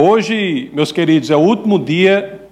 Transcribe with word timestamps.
Hoje, 0.00 0.70
meus 0.72 0.92
queridos, 0.92 1.28
é 1.28 1.34
o 1.34 1.40
último 1.40 1.76
dia 1.76 2.42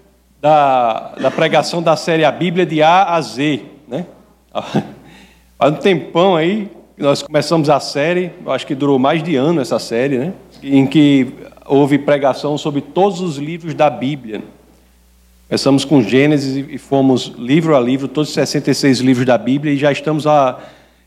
da, 0.42 1.12
da 1.14 1.30
pregação 1.30 1.80
da 1.80 1.94
série 1.94 2.24
A 2.24 2.32
Bíblia 2.32 2.66
de 2.66 2.82
A 2.82 3.14
a 3.14 3.20
Z. 3.20 3.62
Né? 3.86 4.04
Há 5.56 5.68
um 5.68 5.74
tempão 5.74 6.34
aí 6.34 6.68
que 6.96 7.02
nós 7.04 7.22
começamos 7.22 7.70
a 7.70 7.78
série, 7.78 8.32
acho 8.48 8.66
que 8.66 8.74
durou 8.74 8.98
mais 8.98 9.22
de 9.22 9.36
ano 9.36 9.60
essa 9.60 9.78
série, 9.78 10.18
né? 10.18 10.32
em 10.60 10.88
que 10.88 11.34
houve 11.64 11.98
pregação 11.98 12.58
sobre 12.58 12.80
todos 12.80 13.20
os 13.20 13.36
livros 13.36 13.74
da 13.74 13.88
Bíblia. 13.88 14.42
Começamos 15.46 15.84
com 15.84 16.02
Gênesis 16.02 16.66
e 16.68 16.78
fomos 16.78 17.32
livro 17.38 17.76
a 17.76 17.80
livro, 17.80 18.08
todos 18.08 18.30
os 18.30 18.34
66 18.34 18.98
livros 18.98 19.24
da 19.24 19.38
Bíblia, 19.38 19.72
e 19.72 19.76
já 19.76 19.92
estamos 19.92 20.26
a, 20.26 20.58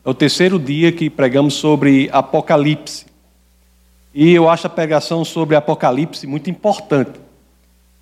é 0.05 0.09
o 0.09 0.13
terceiro 0.13 0.57
dia 0.57 0.89
que 0.93 1.09
pregamos 1.09 1.55
sobre 1.55 2.09
Apocalipse. 2.13 3.08
E 4.13 4.33
eu 4.33 4.49
acho 4.49 4.67
a 4.67 4.69
pregação 4.69 5.23
sobre 5.23 5.55
Apocalipse 5.55 6.25
muito 6.25 6.49
importante. 6.49 7.19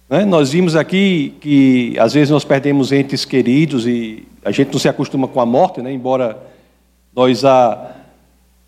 Né? 0.09 0.23
Nós 0.23 0.51
vimos 0.51 0.75
aqui 0.75 1.35
que 1.41 1.95
às 1.99 2.13
vezes 2.13 2.29
nós 2.29 2.45
perdemos 2.45 2.91
entes 2.91 3.25
queridos 3.25 3.85
e 3.85 4.25
a 4.43 4.51
gente 4.51 4.71
não 4.71 4.79
se 4.79 4.87
acostuma 4.87 5.27
com 5.27 5.41
a 5.41 5.45
morte, 5.45 5.81
né? 5.81 5.91
embora 5.91 6.37
nós 7.13 7.43
a 7.43 7.93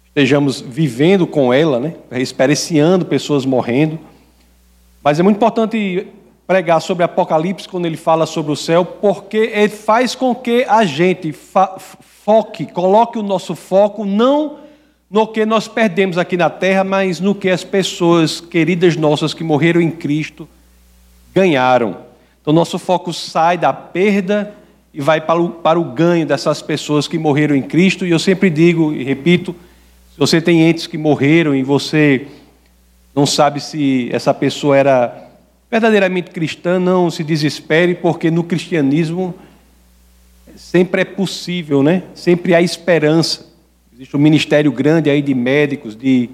estejamos 0.08 0.60
vivendo 0.60 1.26
com 1.26 1.54
ela, 1.54 1.80
né? 1.80 1.94
experienciando 2.12 3.06
pessoas 3.06 3.46
morrendo. 3.46 3.98
Mas 5.02 5.20
é 5.20 5.24
muito 5.24 5.38
importante 5.38 6.08
pregar 6.46 6.82
sobre 6.82 7.04
Apocalipse 7.04 7.70
quando 7.70 7.86
ele 7.86 7.96
fala 7.96 8.26
sobre 8.26 8.52
o 8.52 8.56
céu, 8.56 8.84
porque 8.84 9.38
ele 9.38 9.70
faz 9.70 10.16
com 10.16 10.36
que 10.36 10.66
a 10.68 10.84
gente 10.84 11.32
foque, 11.32 12.66
coloque 12.66 13.18
o 13.18 13.24
nosso 13.24 13.56
foco 13.56 14.04
não 14.04 14.58
no 15.10 15.26
que 15.26 15.46
nós 15.46 15.68
perdemos 15.68 16.18
aqui 16.18 16.38
na 16.38 16.50
terra, 16.50 16.84
mas 16.84 17.20
no 17.20 17.34
que 17.34 17.50
as 17.50 17.64
pessoas 17.64 18.40
queridas 18.40 18.96
nossas 18.96 19.34
que 19.34 19.44
morreram 19.44 19.82
em 19.82 19.90
Cristo 19.90 20.48
ganharam. 21.34 21.98
Então, 22.42 22.54
nosso 22.54 22.78
foco 22.78 23.12
sai 23.12 23.58
da 23.58 23.74
perda 23.74 24.54
e 24.94 25.02
vai 25.02 25.20
para 25.20 25.42
o, 25.42 25.50
para 25.50 25.80
o 25.80 25.84
ganho 25.84 26.26
dessas 26.26 26.62
pessoas 26.62 27.08
que 27.08 27.18
morreram 27.18 27.56
em 27.56 27.62
Cristo. 27.62 28.06
E 28.06 28.12
eu 28.12 28.20
sempre 28.20 28.50
digo 28.50 28.94
e 28.94 29.04
repito: 29.04 29.56
se 30.14 30.20
você 30.20 30.40
tem 30.40 30.70
entes 30.70 30.86
que 30.86 30.98
morreram 30.98 31.56
e 31.56 31.64
você 31.64 32.28
não 33.16 33.26
sabe 33.26 33.60
se 33.60 34.10
essa 34.12 34.34
pessoa 34.34 34.78
era 34.78 35.28
verdadeiramente 35.72 36.32
cristã, 36.32 36.80
não 36.80 37.10
se 37.10 37.24
desespere, 37.24 37.96
porque 37.96 38.30
no 38.32 38.44
cristianismo 38.44 39.34
sempre 40.56 41.02
é 41.02 41.06
possível, 41.06 41.82
né? 41.82 42.04
Sempre 42.14 42.54
há 42.54 42.62
esperança. 42.62 43.49
Existe 44.00 44.16
um 44.16 44.20
ministério 44.22 44.72
grande 44.72 45.10
aí 45.10 45.22
de 45.22 45.36
médicos, 45.36 45.94
de, 45.94 46.30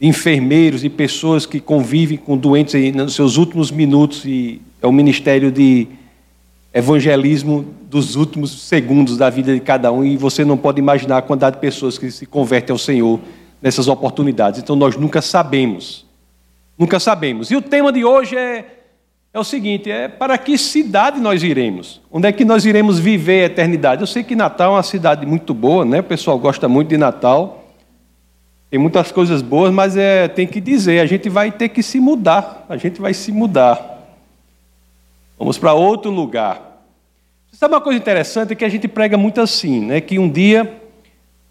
de 0.00 0.06
enfermeiros, 0.06 0.80
de 0.80 0.88
pessoas 0.88 1.44
que 1.44 1.60
convivem 1.60 2.16
com 2.16 2.34
doentes 2.34 2.74
aí 2.74 2.90
nos 2.90 3.14
seus 3.14 3.36
últimos 3.36 3.70
minutos 3.70 4.24
e 4.24 4.62
é 4.80 4.86
um 4.86 4.92
ministério 4.92 5.52
de 5.52 5.86
evangelismo 6.72 7.66
dos 7.90 8.16
últimos 8.16 8.62
segundos 8.62 9.18
da 9.18 9.28
vida 9.28 9.52
de 9.52 9.60
cada 9.60 9.92
um 9.92 10.02
e 10.02 10.16
você 10.16 10.46
não 10.46 10.56
pode 10.56 10.78
imaginar 10.78 11.18
a 11.18 11.20
quantidade 11.20 11.56
de 11.56 11.60
pessoas 11.60 11.98
que 11.98 12.10
se 12.10 12.24
convertem 12.24 12.72
ao 12.72 12.78
Senhor 12.78 13.20
nessas 13.60 13.86
oportunidades. 13.86 14.58
Então 14.58 14.74
nós 14.74 14.96
nunca 14.96 15.20
sabemos. 15.20 16.06
Nunca 16.78 16.98
sabemos. 16.98 17.50
E 17.50 17.56
o 17.56 17.60
tema 17.60 17.92
de 17.92 18.02
hoje 18.02 18.34
é 18.34 18.77
é 19.32 19.38
o 19.38 19.44
seguinte: 19.44 19.90
é 19.90 20.08
para 20.08 20.36
que 20.38 20.56
cidade 20.56 21.20
nós 21.20 21.42
iremos? 21.42 22.00
Onde 22.10 22.28
é 22.28 22.32
que 22.32 22.44
nós 22.44 22.64
iremos 22.64 22.98
viver 22.98 23.42
a 23.42 23.46
eternidade? 23.46 24.02
Eu 24.02 24.06
sei 24.06 24.22
que 24.22 24.34
Natal 24.34 24.72
é 24.72 24.76
uma 24.76 24.82
cidade 24.82 25.26
muito 25.26 25.52
boa, 25.52 25.84
né? 25.84 26.00
O 26.00 26.04
pessoal 26.04 26.38
gosta 26.38 26.68
muito 26.68 26.88
de 26.88 26.96
Natal. 26.96 27.64
Tem 28.70 28.78
muitas 28.78 29.10
coisas 29.10 29.40
boas, 29.40 29.72
mas 29.72 29.96
é, 29.96 30.28
tem 30.28 30.46
que 30.46 30.60
dizer, 30.60 31.00
a 31.00 31.06
gente 31.06 31.28
vai 31.30 31.50
ter 31.50 31.70
que 31.70 31.82
se 31.82 31.98
mudar. 31.98 32.66
A 32.68 32.76
gente 32.76 33.00
vai 33.00 33.14
se 33.14 33.32
mudar. 33.32 33.98
Vamos 35.38 35.56
para 35.56 35.72
outro 35.72 36.10
lugar. 36.10 36.82
Você 37.50 37.56
sabe 37.56 37.74
uma 37.74 37.80
coisa 37.80 37.98
interessante 37.98 38.52
é 38.52 38.56
que 38.56 38.64
a 38.64 38.68
gente 38.68 38.86
prega 38.86 39.16
muito 39.16 39.40
assim, 39.40 39.80
né? 39.80 40.00
Que 40.00 40.18
um 40.18 40.28
dia 40.28 40.82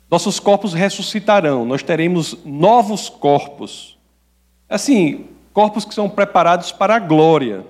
nossos 0.10 0.40
corpos 0.40 0.74
ressuscitarão, 0.74 1.66
nós 1.66 1.84
teremos 1.84 2.38
novos 2.46 3.10
corpos. 3.10 3.98
Assim, 4.70 5.26
corpos 5.58 5.84
que 5.84 5.96
são 5.96 6.08
preparados 6.08 6.72
para 6.72 6.98
a 6.98 7.00
glória. 7.00 7.66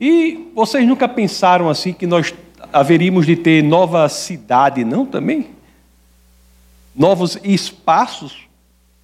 E 0.00 0.50
vocês 0.54 0.88
nunca 0.88 1.06
pensaram 1.06 1.68
assim 1.68 1.92
que 1.92 2.06
nós 2.06 2.32
haveríamos 2.72 3.26
de 3.26 3.36
ter 3.36 3.62
nova 3.62 4.08
cidade, 4.08 4.86
não 4.86 5.04
também? 5.04 5.50
Novos 6.96 7.38
espaços 7.44 8.48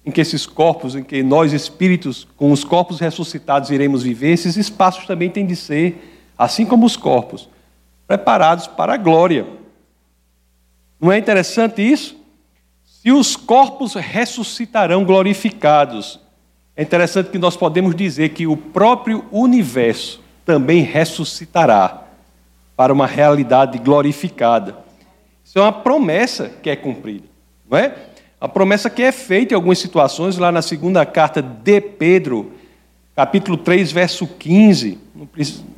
em 0.03 0.09
que 0.09 0.19
esses 0.19 0.47
corpos, 0.47 0.95
em 0.95 1.03
que 1.03 1.21
nós 1.21 1.53
espíritos, 1.53 2.27
com 2.35 2.51
os 2.51 2.63
corpos 2.63 2.99
ressuscitados, 2.99 3.69
iremos 3.69 4.01
viver, 4.01 4.31
esses 4.31 4.57
espaços 4.57 5.05
também 5.05 5.29
têm 5.29 5.45
de 5.45 5.55
ser, 5.55 6.23
assim 6.35 6.65
como 6.65 6.87
os 6.87 6.97
corpos, 6.97 7.47
preparados 8.07 8.65
para 8.65 8.95
a 8.95 8.97
glória. 8.97 9.45
Não 10.99 11.11
é 11.11 11.19
interessante 11.19 11.83
isso? 11.83 12.17
Se 12.83 13.11
os 13.11 13.35
corpos 13.35 13.93
ressuscitarão 13.93 15.05
glorificados, 15.05 16.19
é 16.81 16.83
interessante 16.83 17.29
que 17.29 17.37
nós 17.37 17.55
podemos 17.55 17.93
dizer 17.93 18.29
que 18.29 18.47
o 18.47 18.57
próprio 18.57 19.23
universo 19.31 20.19
também 20.43 20.81
ressuscitará 20.81 22.05
para 22.75 22.91
uma 22.91 23.05
realidade 23.05 23.77
glorificada. 23.77 24.75
Isso 25.45 25.59
é 25.59 25.61
uma 25.61 25.71
promessa 25.71 26.49
que 26.49 26.71
é 26.71 26.75
cumprida, 26.75 27.25
não 27.69 27.77
é? 27.77 27.93
A 28.39 28.47
promessa 28.47 28.89
que 28.89 29.03
é 29.03 29.11
feita 29.11 29.53
em 29.53 29.55
algumas 29.55 29.77
situações, 29.77 30.39
lá 30.39 30.51
na 30.51 30.63
segunda 30.63 31.05
carta 31.05 31.39
de 31.39 31.79
Pedro, 31.79 32.51
capítulo 33.15 33.57
3, 33.57 33.91
verso 33.91 34.25
15. 34.25 34.97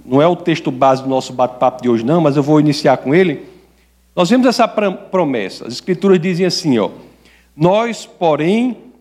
Não 0.06 0.22
é 0.22 0.28
o 0.28 0.38
texto 0.38 0.72
base 0.72 1.03
do 1.03 1.09
nosso 1.09 1.34
bate-papo 1.34 1.84
de 1.84 1.90
hoje, 1.90 2.06
não, 2.06 2.22
mas 2.22 2.38
eu 2.38 2.44
vou 2.44 2.62
iniciar 2.62 2.96
com 2.96 3.13
ele. 3.13 3.46
Nós 4.16 4.30
vemos 4.30 4.47
essa 4.47 4.69
promessa. 4.69 5.68
As 5.68 5.74
Escrituras 5.74 6.18
dizem 6.18 6.46
assim: 6.46 6.80
ó, 6.80 6.92
Nós, 7.58 8.06
porém, 8.06 8.93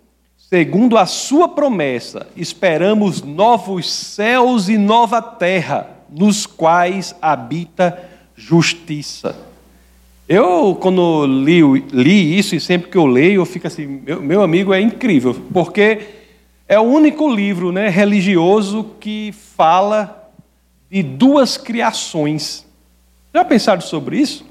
Segundo 0.52 0.98
a 0.98 1.06
sua 1.06 1.48
promessa, 1.48 2.26
esperamos 2.36 3.22
novos 3.22 3.90
céus 3.90 4.68
e 4.68 4.76
nova 4.76 5.22
terra, 5.22 5.88
nos 6.10 6.44
quais 6.44 7.16
habita 7.22 7.98
justiça. 8.36 9.34
Eu, 10.28 10.76
quando 10.78 11.24
li, 11.24 11.62
li 11.90 12.38
isso, 12.38 12.54
e 12.54 12.60
sempre 12.60 12.90
que 12.90 12.98
eu 12.98 13.06
leio, 13.06 13.40
eu 13.40 13.46
fico 13.46 13.66
assim, 13.66 13.86
meu, 13.86 14.20
meu 14.20 14.42
amigo, 14.42 14.74
é 14.74 14.80
incrível, 14.82 15.34
porque 15.54 16.00
é 16.68 16.78
o 16.78 16.82
único 16.82 17.34
livro 17.34 17.72
né, 17.72 17.88
religioso 17.88 18.90
que 19.00 19.32
fala 19.56 20.30
de 20.90 21.02
duas 21.02 21.56
criações. 21.56 22.66
Já 23.32 23.42
pensaram 23.42 23.80
sobre 23.80 24.18
isso? 24.18 24.44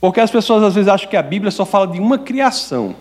Porque 0.00 0.20
as 0.20 0.30
pessoas 0.30 0.62
às 0.62 0.76
vezes 0.76 0.86
acham 0.86 1.10
que 1.10 1.16
a 1.16 1.22
Bíblia 1.22 1.50
só 1.50 1.66
fala 1.66 1.88
de 1.88 1.98
uma 1.98 2.16
criação 2.16 2.94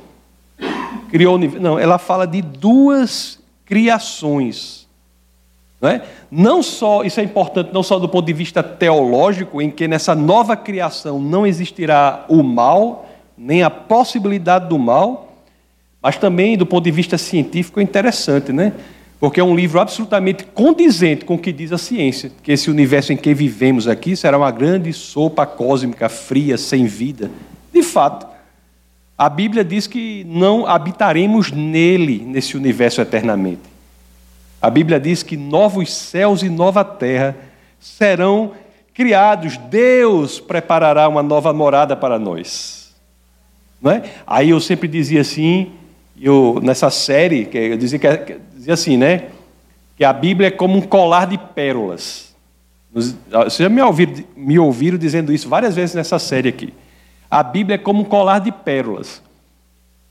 criou. 1.11 1.37
Não, 1.37 1.77
ela 1.77 1.97
fala 1.97 2.25
de 2.25 2.41
duas 2.41 3.39
criações. 3.65 4.87
Não, 5.79 5.89
é? 5.89 6.03
não 6.29 6.63
só, 6.63 7.03
isso 7.03 7.19
é 7.19 7.23
importante, 7.23 7.71
não 7.73 7.81
só 7.81 7.97
do 7.97 8.07
ponto 8.07 8.25
de 8.25 8.33
vista 8.33 8.61
teológico, 8.61 9.61
em 9.61 9.69
que 9.69 9.87
nessa 9.87 10.13
nova 10.13 10.55
criação 10.55 11.19
não 11.19 11.45
existirá 11.45 12.25
o 12.29 12.43
mal, 12.43 13.09
nem 13.35 13.63
a 13.63 13.69
possibilidade 13.69 14.69
do 14.69 14.77
mal, 14.77 15.35
mas 16.01 16.17
também 16.17 16.55
do 16.55 16.65
ponto 16.65 16.83
de 16.83 16.91
vista 16.91 17.17
científico 17.17 17.79
é 17.79 17.83
interessante, 17.83 18.53
né? 18.53 18.73
Porque 19.19 19.39
é 19.39 19.43
um 19.43 19.55
livro 19.55 19.79
absolutamente 19.79 20.43
condizente 20.45 21.25
com 21.25 21.35
o 21.35 21.37
que 21.37 21.51
diz 21.51 21.71
a 21.71 21.77
ciência, 21.77 22.31
que 22.41 22.51
esse 22.51 22.71
universo 22.71 23.13
em 23.13 23.17
que 23.17 23.33
vivemos 23.33 23.87
aqui 23.87 24.15
será 24.15 24.37
uma 24.37 24.49
grande 24.49 24.91
sopa 24.93 25.45
cósmica 25.45 26.09
fria, 26.09 26.57
sem 26.57 26.85
vida. 26.85 27.29
De 27.71 27.83
fato, 27.83 28.27
a 29.21 29.29
Bíblia 29.29 29.63
diz 29.63 29.85
que 29.85 30.23
não 30.23 30.65
habitaremos 30.65 31.51
nele, 31.51 32.23
nesse 32.25 32.57
universo 32.57 33.01
eternamente. 33.01 33.61
A 34.59 34.67
Bíblia 34.67 34.99
diz 34.99 35.21
que 35.21 35.37
novos 35.37 35.93
céus 35.93 36.41
e 36.41 36.49
nova 36.49 36.83
terra 36.83 37.37
serão 37.79 38.53
criados. 38.95 39.57
Deus 39.57 40.39
preparará 40.39 41.07
uma 41.07 41.21
nova 41.21 41.53
morada 41.53 41.95
para 41.95 42.17
nós. 42.17 42.95
Não 43.79 43.91
é? 43.91 44.01
Aí 44.25 44.49
eu 44.49 44.59
sempre 44.59 44.87
dizia 44.87 45.21
assim, 45.21 45.71
eu, 46.19 46.59
nessa 46.63 46.89
série, 46.89 47.47
eu 47.53 47.77
dizia, 47.77 47.99
que, 47.99 48.39
dizia 48.55 48.73
assim, 48.73 48.97
né? 48.97 49.25
Que 49.97 50.03
a 50.03 50.11
Bíblia 50.11 50.47
é 50.47 50.51
como 50.51 50.79
um 50.79 50.81
colar 50.81 51.27
de 51.27 51.37
pérolas. 51.37 52.33
Vocês 52.91 53.57
já 53.57 53.69
me 53.69 53.83
ouviram, 53.83 54.15
me 54.35 54.57
ouviram 54.57 54.97
dizendo 54.97 55.31
isso 55.31 55.47
várias 55.47 55.75
vezes 55.75 55.93
nessa 55.93 56.17
série 56.17 56.49
aqui. 56.49 56.73
A 57.31 57.41
Bíblia 57.41 57.75
é 57.75 57.77
como 57.77 58.01
um 58.01 58.05
colar 58.05 58.39
de 58.39 58.51
pérolas. 58.51 59.21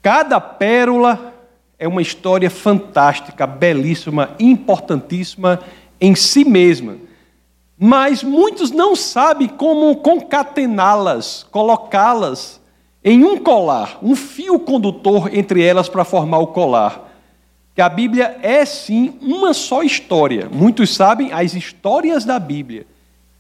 Cada 0.01 0.41
pérola 0.41 1.35
é 1.79 1.87
uma 1.87 2.01
história 2.01 2.49
fantástica, 2.49 3.47
belíssima, 3.47 4.31
importantíssima 4.41 5.61
em 6.01 6.15
si 6.15 6.47
mesma. 6.47 6.97
Mas 7.79 8.23
muitos 8.23 8.71
não 8.71 8.97
sabem 8.97 9.49
como 9.49 9.95
concatená-las, 9.97 11.47
colocá-las 11.51 12.59
em 13.05 13.23
um 13.23 13.37
colar, 13.39 13.99
um 14.03 14.17
fio 14.17 14.59
condutor 14.59 15.29
entre 15.33 15.63
elas 15.63 15.91
para 15.91 16.05
formar 16.05 16.39
o 16.39 16.47
colar. 16.47 17.09
que 17.75 17.83
a 17.83 17.89
Bíblia 17.89 18.39
é 18.43 18.65
sim 18.65 19.19
uma 19.21 19.55
só 19.55 19.83
história. 19.83 20.49
Muitos 20.51 20.95
sabem 20.95 21.33
as 21.33 21.55
histórias 21.55 22.25
da 22.25 22.39
Bíblia, 22.39 22.87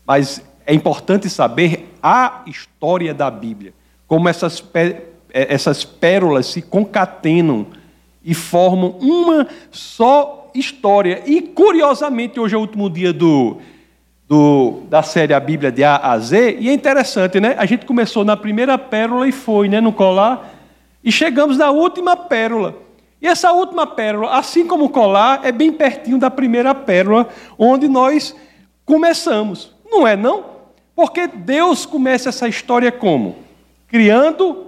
mas 0.07 0.43
é 0.67 0.75
importante 0.75 1.29
saber 1.29 1.95
a 2.03 2.43
história 2.47 3.13
da 3.13 3.31
Bíblia, 3.31 3.73
como 4.07 4.29
essas, 4.29 4.63
é, 4.75 5.03
essas 5.33 5.85
pérolas 5.85 6.47
se 6.47 6.63
concatenam 6.63 7.67
e 8.25 8.35
formam 8.35 8.97
uma 9.01 9.47
só 9.71 10.51
história. 10.55 11.23
E 11.27 11.43
curiosamente, 11.43 12.39
hoje 12.39 12.55
é 12.55 12.59
o 12.59 12.61
último 12.61 12.91
dia 12.91 13.13
do, 13.13 13.59
do, 14.29 14.83
da 14.89 15.03
série 15.03 15.35
A 15.35 15.41
Bíblia 15.41 15.73
de 15.73 15.83
A 15.83 15.97
a 15.97 16.19
Z, 16.19 16.59
e 16.61 16.69
é 16.69 16.73
interessante, 16.73 17.41
né? 17.41 17.55
A 17.59 17.67
gente 17.67 17.87
começou 17.87 18.25
na 18.25 18.37
primeira 18.37 18.79
pérola 18.79 19.29
e 19.29 19.33
foi, 19.33 19.69
né, 19.69 19.81
no 19.81 19.93
colar, 19.93 20.55
e 21.03 21.11
chegamos 21.11 21.57
na 21.57 21.71
última 21.71 22.17
pérola. 22.17 22.77
E 23.23 23.27
essa 23.27 23.53
última 23.53 23.87
pérola, 23.87 24.39
assim 24.39 24.67
como 24.67 24.87
o 24.87 24.89
colar, 24.89 25.41
é 25.45 25.53
bem 25.53 25.73
pertinho 25.73 26.19
da 26.19 26.31
primeira 26.31 26.75
pérola, 26.75 27.29
onde 27.59 27.87
nós 27.87 28.35
começamos. 28.85 29.75
Não 29.91 30.07
é 30.07 30.17
não? 30.17 30.45
Porque 30.95 31.27
Deus 31.27 31.85
começa 31.85 32.29
essa 32.29 32.47
história 32.49 32.93
como? 32.93 33.37
Criando 33.89 34.67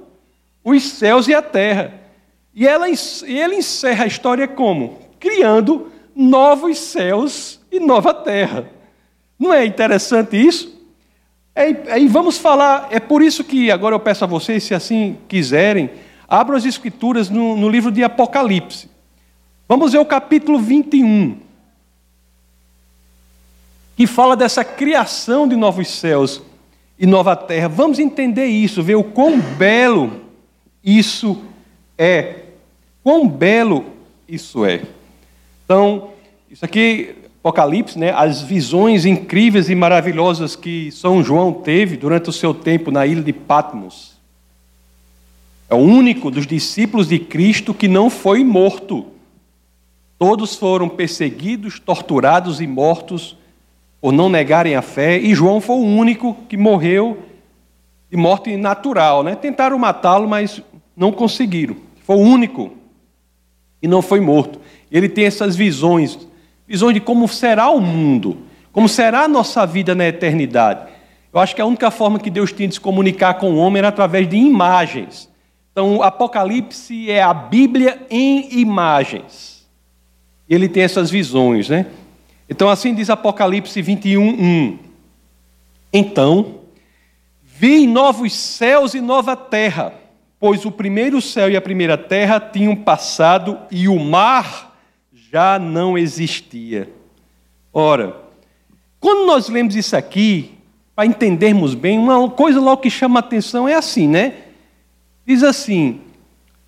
os 0.65 0.83
céus 0.83 1.29
e 1.29 1.35
a 1.35 1.41
terra. 1.41 1.95
E, 2.55 2.67
ela, 2.67 2.87
ele 2.89 3.57
encerra 3.57 4.05
a 4.05 4.07
história 4.07 4.49
como? 4.49 4.99
Criando 5.19 5.93
novos 6.15 6.79
céus 6.79 7.61
e 7.71 7.81
nova 7.81 8.13
terra. 8.13 8.69
Não 9.39 9.53
é 9.53 9.65
interessante 9.65 10.37
isso? 10.37 10.81
É, 11.55 11.99
e 11.99 12.09
vamos 12.09 12.39
falar, 12.39 12.89
é 12.91 12.99
por 12.99 13.23
isso 13.23 13.45
que 13.45 13.71
agora 13.71 13.95
eu 13.95 14.01
peço 14.01 14.25
a 14.25 14.27
vocês, 14.27 14.63
se 14.63 14.75
assim 14.75 15.19
quiserem, 15.29 15.91
abram 16.27 16.57
as 16.57 16.65
escrituras 16.65 17.29
no, 17.29 17.57
no 17.57 17.69
livro 17.69 17.91
de 17.91 18.03
Apocalipse. 18.03 18.89
Vamos 19.69 19.93
ver 19.93 19.99
o 19.99 20.05
capítulo 20.07 20.59
21, 20.59 21.39
que 24.03 24.07
fala 24.09 24.37
dessa 24.37 24.65
criação 24.65 25.47
de 25.47 25.55
novos 25.55 25.89
céus 25.89 26.43
e 26.99 27.07
nova 27.07 27.37
terra. 27.37 27.69
Vamos 27.69 28.01
entender 28.01 28.47
isso, 28.47 28.83
ver 28.83 28.97
o 28.97 29.05
quão 29.05 29.39
belo 29.39 30.23
isso 30.83 31.41
é. 31.97 32.47
Quão 33.05 33.29
belo 33.29 33.85
isso 34.29 34.67
é. 34.67 34.83
Então, 35.65 36.09
isso 36.51 36.65
aqui, 36.65 37.15
Apocalipse, 37.39 37.97
né, 37.97 38.11
as 38.11 38.43
visões 38.43 39.07
incríveis 39.07 39.71
e 39.71 39.75
maravilhosas 39.77 40.57
que 40.57 40.91
São 40.91 41.23
João 41.23 41.53
teve 41.53 41.97
durante 41.97 42.29
o 42.29 42.33
seu 42.33 42.53
tempo 42.53 42.91
na 42.91 43.07
ilha 43.07 43.23
de 43.23 43.33
Patmos. 43.33 44.15
É 45.71 45.77
o 45.77 45.79
único 45.79 46.29
dos 46.29 46.45
discípulos 46.45 47.07
de 47.07 47.21
Cristo 47.21 47.73
que 47.73 47.87
não 47.87 48.11
foi 48.11 48.43
morto. 48.43 49.07
Todos 50.19 50.57
foram 50.57 50.89
perseguidos, 50.89 51.79
torturados 51.79 52.61
e 52.61 52.67
mortos 52.67 53.41
por 54.03 54.13
não 54.13 54.29
negarem 54.29 54.75
a 54.75 54.83
fé, 54.83 55.17
e 55.17 55.33
João 55.33 55.61
foi 55.61 55.77
o 55.77 55.85
único 55.85 56.35
que 56.49 56.57
morreu 56.57 57.23
de 58.11 58.17
morte 58.17 58.57
natural. 58.57 59.23
Né? 59.23 59.37
Tentaram 59.37 59.79
matá-lo, 59.79 60.29
mas 60.29 60.61
não 60.97 61.13
conseguiram. 61.13 61.77
Foi 62.03 62.17
o 62.17 62.19
único 62.19 62.73
e 63.81 63.87
não 63.87 64.03
foi 64.03 64.21
morto. 64.21 64.61
Ele 64.91 65.09
tem 65.09 65.25
essas 65.25 65.55
visões, 65.55 66.19
visões 66.67 66.95
de 66.95 67.01
como 67.01 67.29
será 67.29 67.71
o 67.71 67.81
mundo, 67.81 68.39
como 68.73 68.89
será 68.89 69.23
a 69.23 69.29
nossa 69.29 69.65
vida 69.65 69.95
na 69.95 70.09
eternidade. 70.09 70.91
Eu 71.33 71.39
acho 71.39 71.55
que 71.55 71.63
a 71.63 71.67
única 71.67 71.91
forma 71.93 72.19
que 72.19 72.29
Deus 72.29 72.53
tinha 72.53 72.67
de 72.67 72.75
se 72.75 72.81
comunicar 72.81 73.35
com 73.35 73.53
o 73.53 73.57
homem 73.57 73.79
era 73.79 73.89
através 73.89 74.29
de 74.29 74.37
imagens. 74.37 75.31
Então, 75.71 76.03
Apocalipse 76.03 77.09
é 77.09 77.23
a 77.23 77.33
Bíblia 77.33 78.05
em 78.11 78.61
imagens. 78.61 79.65
Ele 80.49 80.69
tem 80.69 80.83
essas 80.83 81.09
visões, 81.09 81.69
né? 81.69 81.87
Então, 82.53 82.69
assim 82.69 82.95
diz 82.95 83.11
Apocalipse 83.11 83.83
21, 83.83 84.23
1. 84.23 84.79
Então, 85.93 86.61
vi 87.43 87.87
novos 87.87 88.33
céus 88.33 88.95
e 88.95 89.01
nova 89.01 89.35
terra 89.37 90.01
pois 90.43 90.65
o 90.65 90.73
primeiro 90.73 91.23
céu 91.23 91.49
e 91.49 91.57
a 91.57 91.61
primeira 91.61 91.97
terra 91.97 92.41
tinham 92.41 92.75
passado 92.75 93.61
e 93.71 93.87
o 93.87 93.97
mar 93.97 94.77
já 95.13 95.57
não 95.57 95.97
existia. 95.97 96.91
Ora, 97.73 98.17
quando 98.99 99.25
nós 99.25 99.49
lemos 99.49 99.77
isso 99.77 99.97
aqui, 99.97 100.59
para 100.97 101.07
entendermos 101.07 101.77
bem, 101.77 101.97
uma 101.97 102.29
coisa 102.29 102.61
logo 102.61 102.83
que 102.83 102.91
chama 102.91 103.21
a 103.21 103.23
atenção 103.23 103.69
é 103.69 103.75
assim, 103.75 104.09
né? 104.09 104.35
Diz 105.25 105.45
assim, 105.45 106.01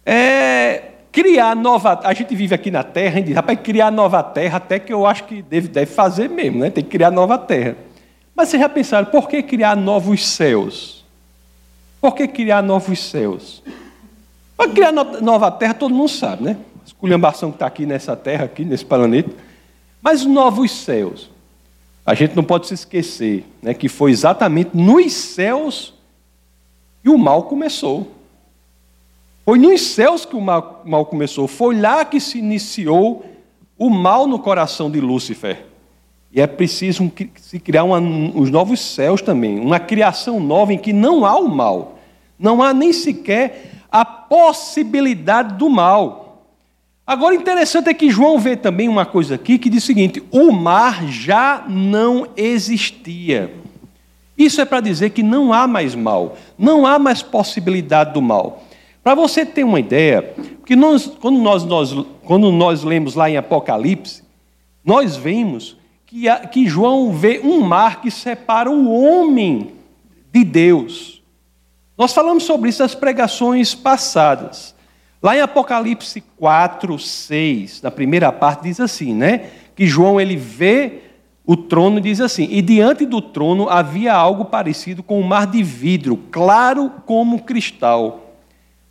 é, 0.06 0.92
criar 1.14 1.55
nova. 1.55 2.00
A 2.02 2.12
gente 2.12 2.34
vive 2.34 2.56
aqui 2.56 2.72
na 2.72 2.82
terra, 2.82 3.14
a 3.14 3.16
gente 3.19 3.26
diz, 3.26 3.37
rapaz, 3.37 3.56
criar 3.62 3.93
nova 3.93 4.20
terra, 4.20 4.56
até 4.56 4.81
que 4.81 4.93
eu 4.93 5.06
acho 5.06 5.25
que 5.25 5.40
deve, 5.43 5.69
deve 5.69 5.87
fazer 5.87 6.28
mesmo, 6.28 6.58
né? 6.58 6.70
Tem 6.70 6.82
que 6.82 6.90
criar 6.90 7.12
nova 7.12 7.38
terra. 7.38 7.76
Mas 8.34 8.49
vocês 8.49 8.61
já 8.61 8.69
pensaram, 8.69 9.06
por 9.06 9.28
que 9.28 9.40
criar 9.40 9.76
novos 9.76 10.26
céus? 10.26 11.05
Por 12.00 12.16
que 12.16 12.26
criar 12.26 12.62
novos 12.62 12.99
céus? 12.99 13.62
Para 14.56 14.69
criar 14.70 14.90
nova 14.90 15.52
terra, 15.52 15.72
todo 15.72 15.94
mundo 15.94 16.08
sabe, 16.08 16.43
né? 16.43 16.56
Esculhambação 16.84 17.50
que 17.50 17.56
está 17.56 17.67
aqui 17.67 17.87
nessa 17.87 18.17
terra, 18.17 18.46
aqui 18.46 18.64
nesse 18.64 18.84
planeta. 18.84 19.31
Mas 20.02 20.26
novos 20.26 20.72
céus. 20.72 21.31
A 22.05 22.12
gente 22.14 22.34
não 22.34 22.43
pode 22.43 22.67
se 22.67 22.75
esquecer 22.75 23.46
né, 23.62 23.72
que 23.72 23.88
foi 23.88 24.10
exatamente 24.10 24.76
nos 24.76 25.12
céus 25.12 25.94
que 27.02 27.08
o 27.08 27.17
mal 27.17 27.44
começou. 27.44 28.10
Foi 29.44 29.58
nos 29.58 29.82
céus 29.82 30.25
que 30.25 30.35
o 30.35 30.41
mal, 30.41 30.82
mal 30.85 31.05
começou. 31.05 31.46
Foi 31.46 31.79
lá 31.79 32.05
que 32.05 32.19
se 32.19 32.38
iniciou 32.38 33.25
o 33.76 33.91
mal 33.91 34.26
no 34.26 34.38
coração 34.38 34.91
de 34.91 35.00
Lúcifer. 35.00 35.67
E 36.32 36.41
é 36.41 36.46
preciso 36.46 37.12
se 37.37 37.61
criar 37.61 37.85
uma, 37.85 38.00
os 38.35 38.50
novos 38.50 38.81
céus 38.81 39.23
também, 39.23 39.61
uma 39.61 39.79
criação 39.79 40.41
nova 40.41 40.73
em 40.73 40.79
que 40.79 40.93
não 40.93 41.25
há 41.25 41.38
o 41.38 41.49
mal. 41.49 41.99
Não 42.38 42.62
há 42.62 42.75
nem 42.75 42.93
sequer 42.93 43.70
a 43.93 44.05
possibilidade 44.05 45.55
do 45.55 45.70
mal. 45.70 46.43
Agora, 47.06 47.35
interessante 47.35 47.88
é 47.91 47.94
que 47.94 48.11
João 48.11 48.38
vê 48.38 48.56
também 48.56 48.88
uma 48.88 49.05
coisa 49.06 49.35
aqui 49.37 49.58
que 49.58 49.70
diz 49.70 49.85
o 49.85 49.87
seguinte: 49.87 50.23
o 50.32 50.50
mar 50.50 51.06
já 51.06 51.64
não 51.69 52.26
existia. 52.37 53.55
Isso 54.37 54.61
é 54.61 54.64
para 54.64 54.81
dizer 54.81 55.11
que 55.11 55.23
não 55.23 55.52
há 55.52 55.69
mais 55.69 55.94
mal, 55.94 56.37
não 56.58 56.85
há 56.85 56.99
mais 56.99 57.23
possibilidade 57.23 58.12
do 58.12 58.20
mal. 58.20 58.63
Para 59.04 59.14
você 59.14 59.44
ter 59.44 59.64
uma 59.64 59.78
ideia, 59.78 60.22
porque 60.58 60.74
nós, 60.74 61.06
quando, 61.06 61.38
nós, 61.38 61.62
nós, 61.62 61.94
quando 62.24 62.50
nós 62.50 62.82
lemos 62.82 63.14
lá 63.14 63.28
em 63.28 63.36
Apocalipse, 63.36 64.24
nós 64.82 65.14
vemos 65.14 65.76
que, 66.06 66.24
que 66.50 66.66
João 66.66 67.12
vê 67.12 67.38
um 67.44 67.60
mar 67.60 68.00
que 68.00 68.10
separa 68.10 68.70
o 68.70 68.90
homem 68.90 69.72
de 70.32 70.43
Deus. 70.43 71.22
Nós 71.98 72.14
falamos 72.14 72.44
sobre 72.44 72.70
isso 72.70 72.82
nas 72.82 72.94
pregações 72.94 73.74
passadas. 73.74 74.74
Lá 75.22 75.36
em 75.36 75.40
Apocalipse 75.40 76.22
4, 76.38 76.98
6, 76.98 77.82
na 77.82 77.90
primeira 77.90 78.32
parte, 78.32 78.62
diz 78.62 78.81
assim, 78.81 79.12
né? 79.12 79.50
Que 79.76 79.86
João 79.86 80.19
ele 80.19 80.36
vê 80.36 81.02
o 81.46 81.58
trono 81.58 81.98
e 81.98 82.00
diz 82.02 82.22
assim: 82.22 82.48
E 82.50 82.62
diante 82.62 83.05
do 83.05 83.20
trono 83.20 83.69
havia 83.69 84.14
algo 84.14 84.46
parecido 84.46 85.02
com 85.02 85.20
um 85.20 85.26
mar 85.26 85.46
de 85.46 85.62
vidro, 85.62 86.17
claro 86.31 86.90
como 87.05 87.43
cristal. 87.43 88.23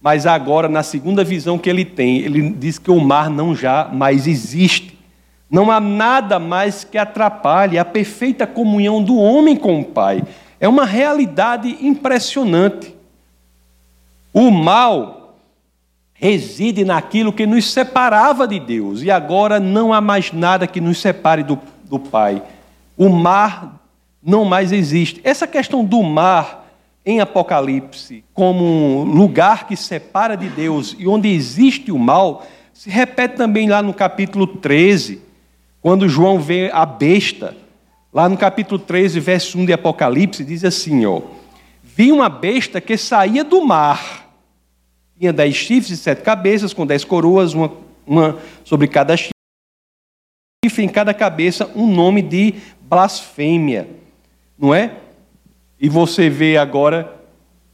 Mas 0.04 0.26
agora, 0.26 0.68
na 0.68 0.84
segunda 0.84 1.24
visão 1.24 1.58
que 1.58 1.70
ele 1.70 1.86
tem, 1.86 2.18
ele 2.18 2.50
diz 2.50 2.78
que 2.78 2.92
o 2.92 3.00
mar 3.00 3.30
não 3.30 3.56
já 3.56 3.86
mais 3.86 4.28
existe. 4.28 5.00
Não 5.50 5.72
há 5.72 5.80
nada 5.80 6.38
mais 6.38 6.84
que 6.84 6.98
atrapalhe 6.98 7.78
a 7.78 7.86
perfeita 7.86 8.46
comunhão 8.46 9.02
do 9.02 9.16
homem 9.16 9.56
com 9.56 9.80
o 9.80 9.86
Pai. 9.86 10.22
É 10.60 10.68
uma 10.68 10.84
realidade 10.84 11.78
impressionante. 11.80 12.94
O 14.34 14.52
mal 14.52 15.38
reside 16.14 16.84
naquilo 16.84 17.32
que 17.32 17.46
nos 17.46 17.72
separava 17.72 18.46
de 18.46 18.60
Deus, 18.60 19.04
e 19.04 19.10
agora 19.10 19.58
não 19.58 19.94
há 19.94 20.02
mais 20.02 20.34
nada 20.34 20.68
que 20.68 20.82
nos 20.82 21.00
separe 21.00 21.44
do, 21.44 21.58
do 21.86 21.98
Pai. 21.98 22.44
O 22.98 23.08
mar 23.08 23.80
não 24.22 24.44
mais 24.44 24.74
existe. 24.74 25.22
Essa 25.24 25.48
questão 25.48 25.86
do 25.86 26.04
mar 26.04 26.63
em 27.06 27.20
Apocalipse, 27.20 28.24
como 28.34 28.64
um 28.64 29.04
lugar 29.04 29.68
que 29.68 29.76
separa 29.76 30.36
de 30.36 30.50
Deus 30.50 30.96
e 30.98 31.08
onde 31.08 31.28
existe 31.30 31.92
o 31.92 32.00
mal, 32.00 32.46
se 32.74 32.90
repete 32.90 33.36
também 33.36 33.68
lá 33.68 33.82
no 33.82 33.94
capítulo 33.94 34.48
13, 34.48 35.22
quando 35.82 36.08
João 36.08 36.40
vê 36.40 36.70
a 36.74 36.86
besta 36.86 37.56
Lá 38.14 38.30
no 38.30 38.38
capítulo 38.38 38.78
13, 38.78 39.20
verso 39.20 39.58
1 39.58 39.66
de 39.66 39.74
Apocalipse, 39.74 40.46
diz 40.46 40.64
assim: 40.64 41.04
ó, 41.04 41.20
Vi 41.84 42.12
uma 42.12 42.30
besta 42.30 42.80
que 42.80 42.96
saía 42.96 43.44
do 43.44 43.66
mar. 43.66 44.30
Tinha 45.18 45.34
dez 45.34 45.56
chifres 45.56 45.90
e 45.90 45.98
sete 45.98 46.22
cabeças, 46.22 46.74
com 46.74 46.86
dez 46.86 47.04
coroas, 47.04 47.56
uma, 47.56 47.72
uma 48.06 48.38
sobre 48.64 48.88
cada 48.88 49.18
chifre, 49.18 49.34
em 50.78 50.88
cada 50.88 51.12
cabeça 51.12 51.72
um 51.76 51.92
nome 51.92 52.22
de 52.22 52.54
blasfêmia. 52.82 53.90
Não 54.60 54.76
é? 54.76 54.96
E 55.84 55.90
você 55.90 56.30
vê 56.30 56.56
agora 56.56 57.14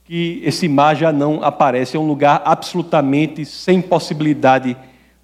que 0.03 0.41
esse 0.43 0.67
mar 0.67 0.95
já 0.95 1.13
não 1.13 1.43
aparece, 1.43 1.95
é 1.95 1.99
um 1.99 2.07
lugar 2.07 2.41
absolutamente 2.43 3.45
sem 3.45 3.83
possibilidade 3.83 4.75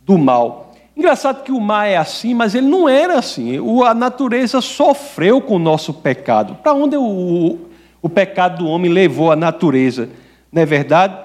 do 0.05 0.19
mal. 0.19 0.71
Engraçado 0.95 1.41
que 1.41 1.51
o 1.51 1.59
mar 1.59 1.87
é 1.87 1.97
assim, 1.97 2.35
mas 2.35 2.53
ele 2.53 2.67
não 2.67 2.87
era 2.87 3.17
assim. 3.17 3.57
A 3.83 3.95
natureza 3.95 4.61
sofreu 4.61 5.41
com 5.41 5.55
o 5.55 5.59
nosso 5.59 5.95
pecado. 5.95 6.59
Para 6.61 6.75
onde 6.75 6.95
o, 6.95 7.57
o 8.03 8.07
pecado 8.07 8.59
do 8.59 8.69
homem 8.69 8.91
levou 8.91 9.31
a 9.31 9.35
natureza? 9.35 10.07
Não 10.51 10.61
é 10.61 10.65
verdade? 10.67 11.17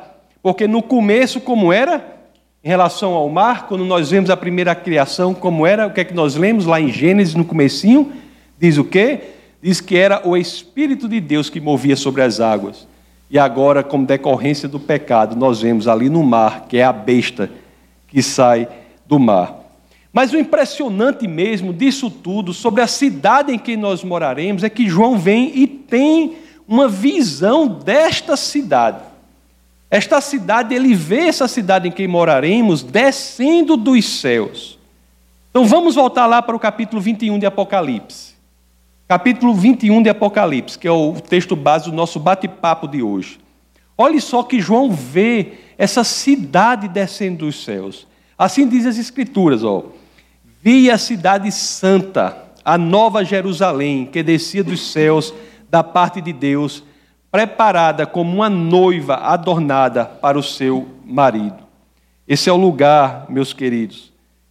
Porque 0.42 0.66
no 0.66 0.82
começo, 0.82 1.42
como 1.42 1.70
era? 1.70 2.22
Em 2.64 2.68
relação 2.68 3.12
ao 3.12 3.28
mar, 3.28 3.66
quando 3.66 3.84
nós 3.84 4.10
vemos 4.10 4.30
a 4.30 4.36
primeira 4.36 4.74
criação, 4.74 5.34
como 5.34 5.66
era? 5.66 5.86
O 5.86 5.90
que 5.90 6.00
é 6.00 6.04
que 6.04 6.14
nós 6.14 6.36
lemos 6.36 6.64
lá 6.64 6.80
em 6.80 6.88
Gênesis, 6.88 7.34
no 7.34 7.44
comecinho? 7.44 8.10
Diz 8.58 8.78
o 8.78 8.84
quê? 8.84 9.39
Diz 9.62 9.80
que 9.80 9.96
era 9.96 10.26
o 10.26 10.36
Espírito 10.36 11.08
de 11.08 11.20
Deus 11.20 11.50
que 11.50 11.60
movia 11.60 11.96
sobre 11.96 12.22
as 12.22 12.40
águas. 12.40 12.86
E 13.30 13.38
agora, 13.38 13.82
como 13.82 14.06
decorrência 14.06 14.68
do 14.68 14.80
pecado, 14.80 15.36
nós 15.36 15.60
vemos 15.60 15.86
ali 15.86 16.08
no 16.08 16.22
mar, 16.22 16.66
que 16.68 16.78
é 16.78 16.84
a 16.84 16.92
besta 16.92 17.50
que 18.08 18.22
sai 18.22 18.68
do 19.06 19.18
mar. 19.18 19.60
Mas 20.12 20.32
o 20.32 20.38
impressionante 20.38 21.28
mesmo 21.28 21.72
disso 21.72 22.10
tudo, 22.10 22.52
sobre 22.52 22.82
a 22.82 22.86
cidade 22.86 23.52
em 23.52 23.58
que 23.58 23.76
nós 23.76 24.02
moraremos, 24.02 24.64
é 24.64 24.68
que 24.68 24.88
João 24.88 25.16
vem 25.16 25.52
e 25.54 25.66
tem 25.66 26.38
uma 26.66 26.88
visão 26.88 27.68
desta 27.68 28.36
cidade. 28.36 29.02
Esta 29.88 30.20
cidade, 30.20 30.74
ele 30.74 30.94
vê 30.94 31.26
essa 31.26 31.46
cidade 31.48 31.88
em 31.88 31.90
que 31.92 32.06
moraremos 32.06 32.82
descendo 32.82 33.76
dos 33.76 34.04
céus. 34.20 34.78
Então 35.50 35.64
vamos 35.66 35.96
voltar 35.96 36.26
lá 36.26 36.40
para 36.40 36.54
o 36.54 36.60
capítulo 36.60 37.00
21 37.00 37.38
de 37.38 37.46
Apocalipse. 37.46 38.34
Capítulo 39.10 39.52
21 39.52 40.04
de 40.04 40.08
Apocalipse, 40.08 40.78
que 40.78 40.86
é 40.86 40.92
o 40.92 41.14
texto 41.14 41.56
base 41.56 41.86
do 41.86 41.92
nosso 41.96 42.20
bate-papo 42.20 42.86
de 42.86 43.02
hoje. 43.02 43.40
Olhe 43.98 44.20
só 44.20 44.44
que 44.44 44.60
João 44.60 44.92
vê 44.92 45.54
essa 45.76 46.04
cidade 46.04 46.86
descendo 46.86 47.38
dos 47.38 47.64
céus. 47.64 48.06
Assim 48.38 48.68
diz 48.68 48.86
as 48.86 48.98
Escrituras, 48.98 49.64
ó. 49.64 49.86
Vi 50.62 50.88
a 50.92 50.96
cidade 50.96 51.50
santa, 51.50 52.36
a 52.64 52.78
nova 52.78 53.24
Jerusalém, 53.24 54.06
que 54.06 54.22
descia 54.22 54.62
dos 54.62 54.92
céus 54.92 55.34
da 55.68 55.82
parte 55.82 56.20
de 56.20 56.32
Deus, 56.32 56.84
preparada 57.32 58.06
como 58.06 58.36
uma 58.36 58.48
noiva 58.48 59.16
adornada 59.16 60.04
para 60.04 60.38
o 60.38 60.42
seu 60.42 60.86
marido. 61.04 61.58
Esse 62.28 62.48
é 62.48 62.52
o 62.52 62.56
lugar, 62.56 63.26
meus 63.28 63.52
queridos, 63.52 64.09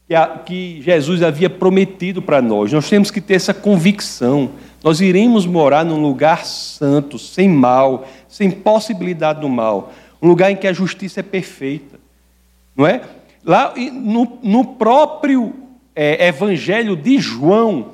que, 0.09 0.15
a, 0.15 0.25
que 0.27 0.81
Jesus 0.81 1.21
havia 1.21 1.51
prometido 1.51 2.19
para 2.19 2.41
nós. 2.41 2.73
Nós 2.73 2.89
temos 2.89 3.11
que 3.11 3.21
ter 3.21 3.35
essa 3.35 3.53
convicção. 3.53 4.49
Nós 4.83 5.01
iremos 5.01 5.45
morar 5.45 5.85
num 5.85 6.01
lugar 6.01 6.47
santo, 6.47 7.19
sem 7.19 7.47
mal, 7.47 8.07
sem 8.27 8.49
possibilidade 8.49 9.41
do 9.41 9.47
mal. 9.47 9.93
Um 10.19 10.27
lugar 10.27 10.49
em 10.49 10.55
que 10.55 10.65
a 10.65 10.73
justiça 10.73 11.19
é 11.19 11.23
perfeita. 11.23 11.99
Não 12.75 12.87
é? 12.87 13.01
Lá 13.45 13.71
no, 13.93 14.39
no 14.41 14.65
próprio 14.65 15.53
é, 15.95 16.27
Evangelho 16.27 16.95
de 16.95 17.19
João, 17.19 17.89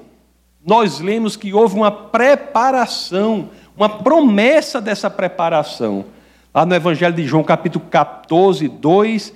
nós 0.66 1.02
lemos 1.02 1.36
que 1.36 1.54
houve 1.54 1.76
uma 1.76 1.92
preparação, 1.92 3.50
uma 3.76 3.90
promessa 3.90 4.80
dessa 4.80 5.10
preparação. 5.10 6.06
Lá 6.54 6.66
no 6.66 6.74
Evangelho 6.74 7.14
de 7.14 7.26
João, 7.26 7.44
capítulo 7.44 7.84
14, 7.90 8.70
2, 8.70 9.34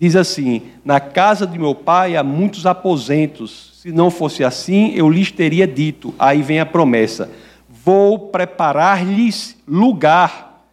diz 0.00 0.16
assim: 0.16 0.62
Na 0.84 0.98
casa 0.98 1.46
de 1.46 1.58
meu 1.58 1.74
pai 1.74 2.16
há 2.16 2.24
muitos 2.24 2.66
aposentos. 2.66 3.78
Se 3.80 3.92
não 3.92 4.10
fosse 4.10 4.42
assim, 4.42 4.92
eu 4.94 5.08
lhes 5.08 5.30
teria 5.30 5.66
dito. 5.66 6.14
Aí 6.18 6.42
vem 6.42 6.58
a 6.58 6.66
promessa: 6.66 7.30
Vou 7.68 8.18
preparar-lhes 8.18 9.56
lugar. 9.68 10.64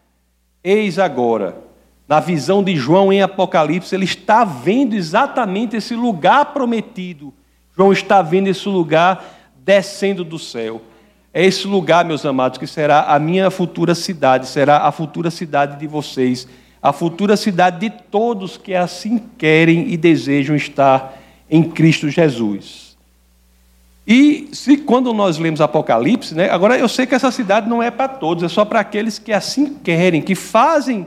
Eis 0.63 0.98
agora 0.98 1.67
na 2.07 2.22
visão 2.22 2.63
de 2.63 2.75
João 2.75 3.12
em 3.12 3.22
Apocalipse, 3.22 3.93
ele 3.93 4.05
está 4.05 4.46
vendo 4.46 4.96
exatamente 4.96 5.75
esse 5.75 5.93
lugar 5.93 6.53
prometido. 6.53 7.34
João 7.75 7.91
está 7.91 8.22
vendo 8.22 8.48
esse 8.48 8.67
lugar 8.69 9.24
descendo 9.57 10.24
do 10.24 10.39
céu. 10.39 10.81
É 11.34 11.46
esse 11.46 11.67
lugar, 11.67 12.05
meus 12.05 12.25
amados, 12.25 12.57
que 12.57 12.65
será 12.65 13.13
a 13.13 13.19
minha 13.19 13.51
futura 13.51 13.93
cidade, 13.93 14.48
será 14.48 14.88
a 14.88 14.91
futura 14.91 15.29
cidade 15.29 15.77
de 15.77 15.86
vocês, 15.86 16.48
a 16.81 16.93
futura 16.93 17.36
cidade 17.36 17.79
de 17.79 17.89
todos 17.89 18.57
que 18.57 18.74
assim 18.74 19.22
querem 19.38 19.89
e 19.91 19.98
desejam 19.98 20.55
estar 20.55 21.17
em 21.50 21.63
Cristo 21.63 22.10
Jesus. 22.10 22.88
E 24.05 24.48
se 24.53 24.77
quando 24.77 25.13
nós 25.13 25.38
lemos 25.38 25.60
Apocalipse, 25.60 26.34
né, 26.34 26.50
agora 26.50 26.77
eu 26.77 26.88
sei 26.88 27.05
que 27.05 27.13
essa 27.13 27.29
cidade 27.29 27.67
não 27.67 27.84
é 27.84 27.91
para 27.91 28.07
todos, 28.07 28.43
é 28.43 28.48
só 28.48 28.63
para 28.63 28.79
aqueles 28.79 29.19
que 29.19 29.34
assim 29.34 29.74
querem, 29.84 30.22
que 30.22 30.34
fazem 30.34 31.05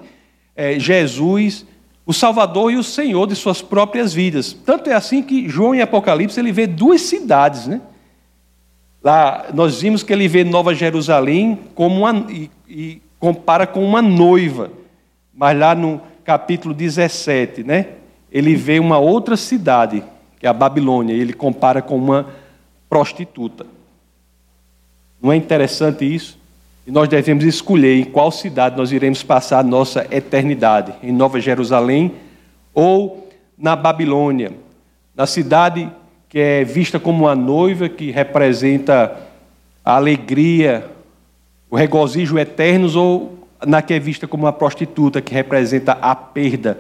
é, 0.54 0.78
Jesus, 0.78 1.64
o 2.04 2.12
Salvador 2.12 2.72
e 2.72 2.76
o 2.76 2.82
Senhor 2.82 3.26
de 3.26 3.34
suas 3.34 3.62
próprias 3.62 4.12
vidas. 4.12 4.52
Tanto 4.52 4.90
é 4.90 4.94
assim 4.94 5.22
que 5.22 5.48
João 5.48 5.74
em 5.74 5.80
Apocalipse 5.80 6.38
ele 6.38 6.52
vê 6.52 6.66
duas 6.66 7.00
cidades, 7.02 7.66
né? 7.66 7.80
Lá 9.02 9.46
nós 9.54 9.80
vimos 9.80 10.02
que 10.02 10.12
ele 10.12 10.28
vê 10.28 10.44
Nova 10.44 10.74
Jerusalém 10.74 11.58
como 11.74 12.00
uma, 12.00 12.26
e, 12.30 12.50
e 12.68 13.02
compara 13.18 13.66
com 13.66 13.82
uma 13.82 14.02
noiva. 14.02 14.70
Mas 15.40 15.58
lá 15.58 15.74
no 15.74 16.02
capítulo 16.22 16.74
17, 16.74 17.64
né? 17.64 17.86
Ele 18.30 18.54
vê 18.54 18.78
uma 18.78 18.98
outra 18.98 19.38
cidade, 19.38 20.04
que 20.38 20.46
é 20.46 20.50
a 20.50 20.52
Babilônia, 20.52 21.14
e 21.14 21.18
ele 21.18 21.32
compara 21.32 21.80
com 21.80 21.96
uma 21.96 22.26
prostituta. 22.90 23.64
Não 25.18 25.32
é 25.32 25.36
interessante 25.36 26.04
isso? 26.04 26.38
E 26.86 26.90
nós 26.90 27.08
devemos 27.08 27.42
escolher 27.42 27.98
em 27.98 28.04
qual 28.04 28.30
cidade 28.30 28.76
nós 28.76 28.92
iremos 28.92 29.22
passar 29.22 29.60
a 29.60 29.62
nossa 29.62 30.06
eternidade, 30.10 30.92
em 31.02 31.10
Nova 31.10 31.40
Jerusalém 31.40 32.16
ou 32.74 33.26
na 33.56 33.74
Babilônia, 33.74 34.52
na 35.16 35.26
cidade 35.26 35.90
que 36.28 36.38
é 36.38 36.64
vista 36.64 37.00
como 37.00 37.24
uma 37.24 37.34
noiva 37.34 37.88
que 37.88 38.10
representa 38.10 39.16
a 39.82 39.96
alegria, 39.96 40.86
o 41.70 41.76
regozijo 41.76 42.38
eternos, 42.38 42.94
ou 42.94 43.39
na 43.66 43.82
que 43.82 43.94
é 43.94 43.98
vista 43.98 44.26
como 44.26 44.44
uma 44.44 44.52
prostituta 44.52 45.20
que 45.20 45.34
representa 45.34 45.92
a 45.92 46.14
perda 46.14 46.78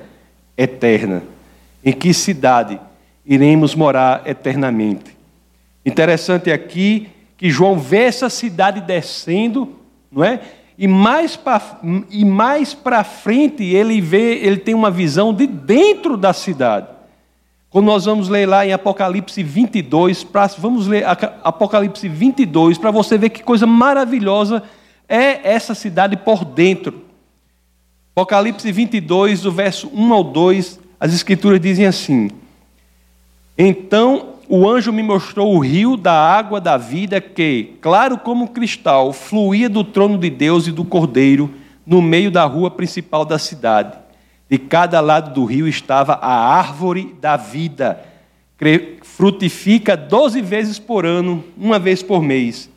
eterna. 0.56 1.22
Em 1.84 1.92
que 1.92 2.12
cidade 2.12 2.80
iremos 3.24 3.74
morar 3.74 4.22
eternamente? 4.26 5.16
Interessante 5.84 6.50
aqui 6.50 7.08
que 7.36 7.50
João 7.50 7.78
vê 7.78 8.04
essa 8.04 8.28
cidade 8.28 8.80
descendo 8.80 9.80
não 10.10 10.24
é? 10.24 10.40
E 10.76 10.88
mais 10.88 11.36
para 11.36 13.04
frente 13.04 13.62
ele 13.62 14.00
vê, 14.00 14.38
ele 14.38 14.56
tem 14.56 14.74
uma 14.74 14.90
visão 14.90 15.32
de 15.32 15.46
dentro 15.46 16.16
da 16.16 16.32
cidade. 16.32 16.86
Quando 17.68 17.86
nós 17.86 18.06
vamos 18.06 18.28
ler 18.28 18.46
lá 18.46 18.66
em 18.66 18.72
Apocalipse 18.72 19.42
22, 19.42 20.24
pra, 20.24 20.46
vamos 20.58 20.86
ler 20.88 21.04
Apocalipse 21.44 22.08
22 22.08 22.78
para 22.78 22.90
você 22.90 23.16
ver 23.18 23.28
que 23.28 23.42
coisa 23.42 23.66
maravilhosa 23.66 24.62
é 25.10 25.40
essa 25.42 25.74
cidade 25.74 26.16
por 26.16 26.44
dentro. 26.44 27.04
Apocalipse 28.14 28.70
22, 28.70 29.42
do 29.42 29.50
verso 29.50 29.90
1 29.92 30.12
ao 30.12 30.22
2, 30.22 30.78
as 31.00 31.12
escrituras 31.12 31.60
dizem 31.60 31.84
assim: 31.84 32.30
Então 33.58 34.34
o 34.48 34.68
anjo 34.68 34.92
me 34.92 35.02
mostrou 35.02 35.54
o 35.54 35.58
rio 35.58 35.96
da 35.96 36.12
água 36.12 36.60
da 36.60 36.76
vida 36.76 37.20
que, 37.20 37.76
claro 37.80 38.18
como 38.18 38.48
cristal, 38.48 39.12
fluía 39.12 39.68
do 39.68 39.82
trono 39.82 40.16
de 40.16 40.30
Deus 40.30 40.68
e 40.68 40.72
do 40.72 40.84
Cordeiro 40.84 41.52
no 41.84 42.00
meio 42.00 42.30
da 42.30 42.44
rua 42.44 42.70
principal 42.70 43.24
da 43.24 43.38
cidade. 43.38 43.98
De 44.48 44.58
cada 44.58 45.00
lado 45.00 45.32
do 45.32 45.44
rio 45.44 45.66
estava 45.66 46.14
a 46.14 46.32
árvore 46.32 47.16
da 47.20 47.36
vida. 47.36 48.00
Frutifica 49.02 49.96
doze 49.96 50.40
vezes 50.40 50.78
por 50.78 51.06
ano, 51.06 51.42
uma 51.56 51.78
vez 51.78 52.02
por 52.02 52.22
mês. 52.22 52.68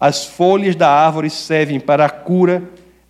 As 0.00 0.24
folhas 0.24 0.74
da 0.74 0.90
árvore 0.90 1.28
servem 1.28 1.78
para 1.78 2.06
a 2.06 2.10
cura 2.10 2.62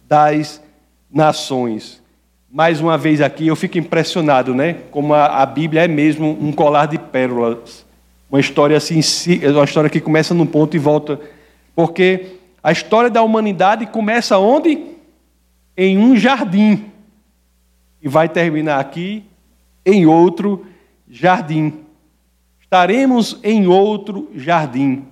das 0.09 0.61
nações. 1.09 2.03
Mais 2.51 2.81
uma 2.81 2.99
vez 2.99 3.21
aqui 3.21 3.47
eu 3.47 3.55
fico 3.55 3.79
impressionado, 3.79 4.53
né? 4.53 4.79
Como 4.91 5.15
a, 5.15 5.41
a 5.41 5.47
Bíblia 5.47 5.85
é 5.85 5.89
mesmo 5.89 6.37
um 6.41 6.51
colar 6.51 6.87
de 6.87 6.99
pérolas. 6.99 7.87
Uma 8.29 8.41
história 8.41 8.77
assim, 8.77 9.01
uma 9.49 9.65
história 9.65 9.89
que 9.89 10.01
começa 10.01 10.35
num 10.35 10.47
ponto 10.47 10.75
e 10.75 10.81
volta. 10.81 11.21
Porque 11.77 12.39
a 12.61 12.73
história 12.73 13.09
da 13.09 13.23
humanidade 13.23 13.87
começa 13.87 14.37
onde? 14.37 14.85
Em 15.77 15.97
um 15.97 16.17
jardim. 16.17 16.87
E 18.03 18.09
vai 18.09 18.29
terminar 18.29 18.81
aqui 18.81 19.25
em 19.87 20.07
outro 20.07 20.67
jardim. 21.09 21.85
Estaremos 22.61 23.39
em 23.45 23.69
outro 23.69 24.29
jardim. 24.35 25.05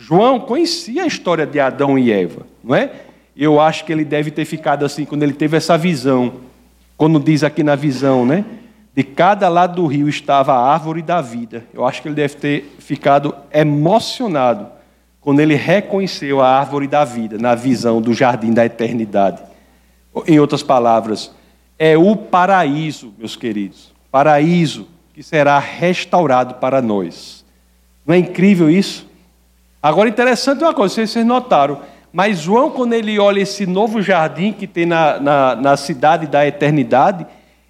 João 0.00 0.38
conhecia 0.38 1.02
a 1.02 1.06
história 1.08 1.44
de 1.44 1.58
Adão 1.58 1.98
e 1.98 2.12
Eva, 2.12 2.46
não 2.62 2.72
é? 2.72 2.92
Eu 3.36 3.60
acho 3.60 3.84
que 3.84 3.92
ele 3.92 4.04
deve 4.04 4.30
ter 4.30 4.44
ficado 4.44 4.84
assim 4.84 5.04
quando 5.04 5.24
ele 5.24 5.32
teve 5.32 5.56
essa 5.56 5.76
visão. 5.76 6.34
Quando 6.96 7.18
diz 7.18 7.42
aqui 7.42 7.64
na 7.64 7.74
visão, 7.74 8.24
né? 8.24 8.44
De 8.94 9.02
cada 9.02 9.48
lado 9.48 9.82
do 9.82 9.86
rio 9.88 10.08
estava 10.08 10.52
a 10.52 10.72
árvore 10.72 11.02
da 11.02 11.20
vida. 11.20 11.64
Eu 11.74 11.84
acho 11.84 12.00
que 12.00 12.06
ele 12.06 12.14
deve 12.14 12.36
ter 12.36 12.76
ficado 12.78 13.34
emocionado 13.52 14.68
quando 15.20 15.40
ele 15.40 15.56
reconheceu 15.56 16.40
a 16.40 16.48
árvore 16.48 16.86
da 16.86 17.04
vida 17.04 17.36
na 17.36 17.56
visão 17.56 18.00
do 18.00 18.14
jardim 18.14 18.52
da 18.52 18.64
eternidade. 18.64 19.42
Em 20.28 20.38
outras 20.38 20.62
palavras, 20.62 21.32
é 21.76 21.98
o 21.98 22.14
paraíso, 22.14 23.12
meus 23.18 23.34
queridos. 23.34 23.92
Paraíso 24.12 24.86
que 25.12 25.24
será 25.24 25.58
restaurado 25.58 26.54
para 26.54 26.80
nós. 26.80 27.44
Não 28.06 28.14
é 28.14 28.18
incrível 28.18 28.70
isso? 28.70 29.07
Agora, 29.82 30.08
interessante 30.08 30.62
uma 30.62 30.74
coisa, 30.74 30.94
vocês 30.94 31.24
notaram, 31.24 31.80
mas 32.12 32.40
João, 32.40 32.70
quando 32.70 32.94
ele 32.94 33.18
olha 33.18 33.40
esse 33.40 33.66
novo 33.66 34.02
jardim 34.02 34.52
que 34.52 34.66
tem 34.66 34.86
na, 34.86 35.20
na, 35.20 35.54
na 35.54 35.76
cidade 35.76 36.26
da 36.26 36.46
eternidade, 36.46 37.26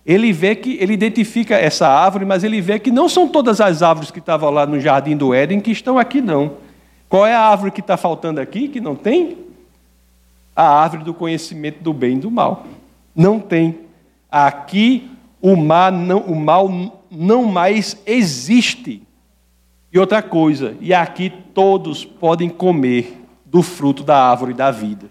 ele 0.06 0.32
vê 0.32 0.54
que, 0.54 0.78
ele 0.80 0.94
identifica 0.94 1.54
essa 1.54 1.86
árvore, 1.86 2.24
mas 2.24 2.42
ele 2.42 2.62
vê 2.62 2.78
que 2.78 2.90
não 2.90 3.10
são 3.10 3.28
todas 3.28 3.60
as 3.60 3.82
árvores 3.82 4.10
que 4.10 4.20
estavam 4.20 4.50
lá 4.50 4.64
no 4.64 4.80
jardim 4.80 5.16
do 5.16 5.34
Éden 5.34 5.60
que 5.60 5.70
estão 5.70 5.98
aqui, 5.98 6.22
não. 6.22 6.52
Qual 7.08 7.26
é 7.26 7.34
a 7.34 7.40
árvore 7.40 7.70
que 7.70 7.80
está 7.80 7.96
faltando 7.96 8.40
aqui, 8.40 8.68
que 8.68 8.80
não 8.80 8.94
tem? 8.94 9.36
A 10.56 10.66
árvore 10.66 11.04
do 11.04 11.12
conhecimento 11.12 11.82
do 11.82 11.92
bem 11.92 12.16
e 12.16 12.20
do 12.20 12.30
mal. 12.30 12.66
Não 13.14 13.38
tem. 13.38 13.80
Aqui 14.30 15.10
o 15.42 15.56
não, 15.56 16.20
o 16.20 16.34
mal 16.34 16.70
não 17.10 17.44
mais 17.44 17.96
existe. 18.06 19.02
E 19.92 19.98
outra 19.98 20.22
coisa, 20.22 20.74
e 20.80 20.92
aqui 20.92 21.32
todos 21.54 22.04
podem 22.04 22.48
comer 22.48 23.24
do 23.44 23.62
fruto 23.62 24.02
da 24.02 24.30
árvore 24.30 24.52
da 24.52 24.70
vida. 24.70 25.06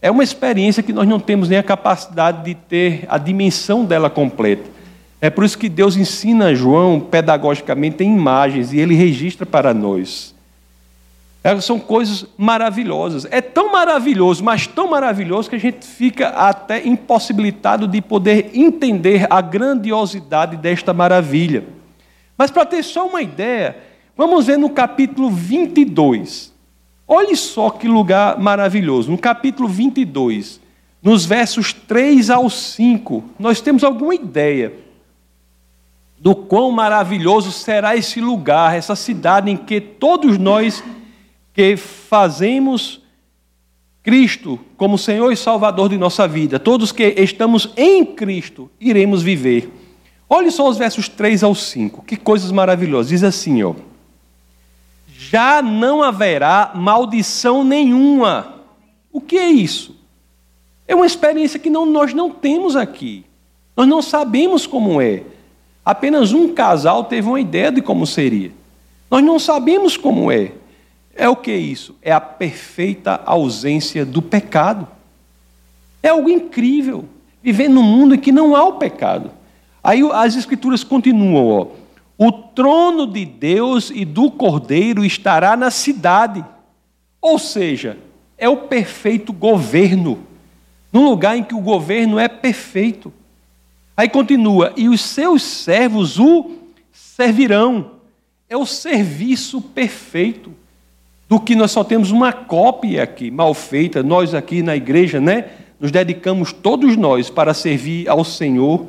É 0.00 0.10
uma 0.10 0.22
experiência 0.22 0.82
que 0.82 0.92
nós 0.92 1.08
não 1.08 1.18
temos 1.18 1.48
nem 1.48 1.58
a 1.58 1.62
capacidade 1.62 2.44
de 2.44 2.54
ter 2.54 3.04
a 3.08 3.18
dimensão 3.18 3.84
dela 3.84 4.10
completa. 4.10 4.78
É 5.20 5.28
por 5.30 5.42
isso 5.44 5.58
que 5.58 5.68
Deus 5.68 5.96
ensina 5.96 6.54
João 6.54 7.00
pedagogicamente 7.00 8.04
em 8.04 8.14
imagens 8.14 8.72
e 8.72 8.78
ele 8.78 8.94
registra 8.94 9.44
para 9.44 9.74
nós. 9.74 10.34
É, 11.42 11.58
são 11.60 11.80
coisas 11.80 12.26
maravilhosas. 12.36 13.26
É 13.30 13.40
tão 13.40 13.72
maravilhoso, 13.72 14.44
mas 14.44 14.66
tão 14.66 14.88
maravilhoso 14.88 15.48
que 15.48 15.56
a 15.56 15.60
gente 15.60 15.84
fica 15.86 16.28
até 16.28 16.86
impossibilitado 16.86 17.88
de 17.88 18.00
poder 18.00 18.50
entender 18.54 19.26
a 19.30 19.40
grandiosidade 19.40 20.56
desta 20.56 20.92
maravilha. 20.92 21.64
Mas 22.38 22.52
para 22.52 22.64
ter 22.64 22.84
só 22.84 23.08
uma 23.08 23.20
ideia, 23.20 23.76
vamos 24.16 24.46
ver 24.46 24.56
no 24.56 24.70
capítulo 24.70 25.28
22. 25.28 26.54
Olhe 27.06 27.34
só 27.34 27.68
que 27.68 27.88
lugar 27.88 28.38
maravilhoso. 28.38 29.10
No 29.10 29.18
capítulo 29.18 29.68
22, 29.68 30.60
nos 31.02 31.26
versos 31.26 31.72
3 31.72 32.30
ao 32.30 32.48
5, 32.48 33.24
nós 33.40 33.60
temos 33.60 33.82
alguma 33.82 34.14
ideia 34.14 34.72
do 36.20 36.34
quão 36.34 36.70
maravilhoso 36.70 37.50
será 37.50 37.96
esse 37.96 38.20
lugar, 38.20 38.76
essa 38.76 38.94
cidade 38.94 39.50
em 39.50 39.56
que 39.56 39.80
todos 39.80 40.38
nós 40.38 40.82
que 41.52 41.76
fazemos 41.76 43.02
Cristo 44.02 44.60
como 44.76 44.96
Senhor 44.96 45.32
e 45.32 45.36
Salvador 45.36 45.88
de 45.88 45.98
nossa 45.98 46.28
vida, 46.28 46.58
todos 46.60 46.92
que 46.92 47.14
estamos 47.18 47.72
em 47.76 48.04
Cristo, 48.04 48.70
iremos 48.80 49.22
viver. 49.22 49.70
Olhe 50.28 50.50
só 50.50 50.68
os 50.68 50.76
versos 50.76 51.08
3 51.08 51.42
ao 51.42 51.54
5, 51.54 52.02
que 52.02 52.16
coisas 52.16 52.52
maravilhosas. 52.52 53.08
Diz 53.08 53.24
assim, 53.24 53.62
ó 53.62 53.74
já 55.18 55.60
não 55.60 56.00
haverá 56.00 56.70
maldição 56.76 57.64
nenhuma. 57.64 58.54
O 59.12 59.20
que 59.20 59.36
é 59.36 59.48
isso? 59.48 59.96
É 60.86 60.94
uma 60.94 61.04
experiência 61.04 61.58
que 61.58 61.68
não, 61.68 61.84
nós 61.84 62.14
não 62.14 62.30
temos 62.30 62.76
aqui. 62.76 63.26
Nós 63.76 63.88
não 63.88 64.00
sabemos 64.00 64.64
como 64.64 65.02
é. 65.02 65.24
Apenas 65.84 66.32
um 66.32 66.54
casal 66.54 67.04
teve 67.04 67.26
uma 67.26 67.40
ideia 67.40 67.72
de 67.72 67.82
como 67.82 68.06
seria. 68.06 68.52
Nós 69.10 69.22
não 69.24 69.40
sabemos 69.40 69.96
como 69.96 70.30
é. 70.30 70.52
É 71.14 71.28
o 71.28 71.34
que 71.34 71.50
é 71.50 71.56
isso? 71.56 71.96
É 72.00 72.12
a 72.12 72.20
perfeita 72.20 73.20
ausência 73.26 74.06
do 74.06 74.22
pecado. 74.22 74.86
É 76.00 76.10
algo 76.10 76.30
incrível 76.30 77.04
viver 77.42 77.68
num 77.68 77.82
mundo 77.82 78.14
em 78.14 78.18
que 78.18 78.30
não 78.30 78.54
há 78.54 78.62
o 78.64 78.74
pecado. 78.74 79.32
Aí 79.82 80.02
as 80.12 80.36
escrituras 80.36 80.82
continuam, 80.84 81.46
ó. 81.46 81.66
O 82.18 82.32
trono 82.32 83.06
de 83.06 83.24
Deus 83.24 83.90
e 83.94 84.04
do 84.04 84.30
Cordeiro 84.30 85.04
estará 85.04 85.56
na 85.56 85.70
cidade. 85.70 86.44
Ou 87.20 87.38
seja, 87.38 87.96
é 88.36 88.48
o 88.48 88.56
perfeito 88.56 89.32
governo, 89.32 90.18
num 90.92 91.08
lugar 91.08 91.36
em 91.36 91.44
que 91.44 91.54
o 91.54 91.60
governo 91.60 92.18
é 92.18 92.26
perfeito. 92.26 93.12
Aí 93.96 94.08
continua: 94.08 94.72
e 94.76 94.88
os 94.88 95.00
seus 95.00 95.42
servos 95.42 96.18
o 96.18 96.52
servirão. 96.92 97.92
É 98.50 98.56
o 98.56 98.64
serviço 98.64 99.60
perfeito 99.60 100.52
do 101.28 101.38
que 101.38 101.54
nós 101.54 101.70
só 101.70 101.84
temos 101.84 102.10
uma 102.10 102.32
cópia 102.32 103.02
aqui, 103.02 103.30
mal 103.30 103.52
feita. 103.52 104.02
Nós 104.02 104.34
aqui 104.34 104.62
na 104.62 104.74
igreja, 104.74 105.20
né? 105.20 105.50
Nos 105.78 105.90
dedicamos 105.90 106.52
todos 106.52 106.96
nós 106.96 107.28
para 107.28 107.52
servir 107.52 108.08
ao 108.08 108.24
Senhor 108.24 108.86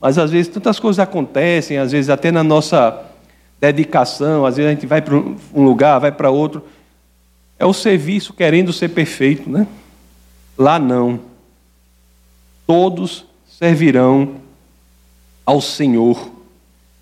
mas 0.00 0.16
às 0.16 0.30
vezes 0.30 0.50
tantas 0.50 0.80
coisas 0.80 0.98
acontecem, 0.98 1.76
às 1.76 1.92
vezes 1.92 2.08
até 2.08 2.30
na 2.30 2.42
nossa 2.42 3.04
dedicação, 3.60 4.46
às 4.46 4.56
vezes 4.56 4.70
a 4.70 4.74
gente 4.74 4.86
vai 4.86 5.02
para 5.02 5.14
um 5.14 5.62
lugar, 5.62 5.98
vai 5.98 6.10
para 6.10 6.30
outro. 6.30 6.64
É 7.58 7.66
o 7.66 7.74
serviço 7.74 8.32
querendo 8.32 8.72
ser 8.72 8.88
perfeito, 8.88 9.50
né? 9.50 9.66
Lá 10.56 10.78
não. 10.78 11.20
Todos 12.66 13.26
servirão 13.46 14.36
ao 15.44 15.60
Senhor. 15.60 16.30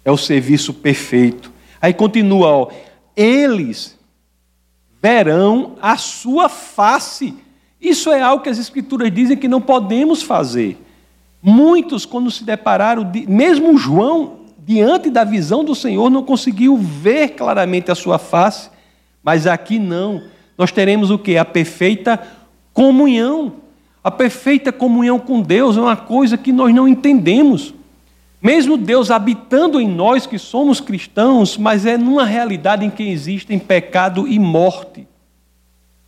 É 0.04 0.10
o 0.10 0.16
serviço 0.16 0.74
perfeito. 0.74 1.52
Aí 1.80 1.94
continua, 1.94 2.48
ó, 2.48 2.70
eles 3.16 3.96
verão 5.00 5.76
a 5.80 5.96
sua 5.96 6.48
face. 6.48 7.34
Isso 7.80 8.10
é 8.10 8.20
algo 8.20 8.42
que 8.42 8.48
as 8.48 8.58
Escrituras 8.58 9.12
dizem 9.12 9.36
que 9.36 9.46
não 9.46 9.60
podemos 9.60 10.22
fazer. 10.22 10.76
Muitos, 11.50 12.04
quando 12.04 12.30
se 12.30 12.44
depararam, 12.44 13.10
mesmo 13.26 13.78
João, 13.78 14.40
diante 14.58 15.08
da 15.08 15.24
visão 15.24 15.64
do 15.64 15.74
Senhor, 15.74 16.10
não 16.10 16.22
conseguiu 16.22 16.76
ver 16.76 17.30
claramente 17.30 17.90
a 17.90 17.94
sua 17.94 18.18
face, 18.18 18.68
mas 19.22 19.46
aqui 19.46 19.78
não. 19.78 20.24
Nós 20.58 20.70
teremos 20.70 21.10
o 21.10 21.18
que? 21.18 21.38
A 21.38 21.46
perfeita 21.46 22.20
comunhão. 22.74 23.54
A 24.04 24.10
perfeita 24.10 24.70
comunhão 24.70 25.18
com 25.18 25.40
Deus 25.40 25.78
é 25.78 25.80
uma 25.80 25.96
coisa 25.96 26.36
que 26.36 26.52
nós 26.52 26.74
não 26.74 26.86
entendemos. 26.86 27.72
Mesmo 28.42 28.76
Deus 28.76 29.10
habitando 29.10 29.80
em 29.80 29.88
nós 29.88 30.26
que 30.26 30.38
somos 30.38 30.82
cristãos, 30.82 31.56
mas 31.56 31.86
é 31.86 31.96
numa 31.96 32.26
realidade 32.26 32.84
em 32.84 32.90
que 32.90 33.04
existem 33.04 33.58
pecado 33.58 34.28
e 34.28 34.38
morte. 34.38 35.08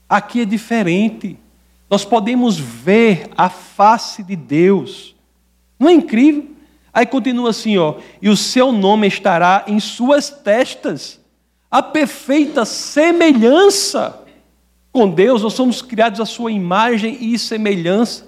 Aqui 0.06 0.42
é 0.42 0.44
diferente. 0.44 1.38
Nós 1.88 2.04
podemos 2.04 2.58
ver 2.58 3.30
a 3.34 3.48
face 3.48 4.22
de 4.22 4.36
Deus. 4.36 5.18
Não 5.80 5.88
é 5.88 5.94
incrível? 5.94 6.46
Aí 6.92 7.06
continua 7.06 7.50
assim, 7.50 7.78
ó, 7.78 7.94
e 8.20 8.28
o 8.28 8.36
seu 8.36 8.70
nome 8.70 9.08
estará 9.08 9.64
em 9.66 9.80
suas 9.80 10.30
testas. 10.30 11.18
A 11.70 11.82
perfeita 11.82 12.64
semelhança 12.64 14.20
com 14.92 15.08
Deus, 15.08 15.42
nós 15.42 15.52
somos 15.52 15.80
criados 15.82 16.20
à 16.20 16.26
sua 16.26 16.50
imagem 16.50 17.16
e 17.20 17.38
semelhança. 17.38 18.26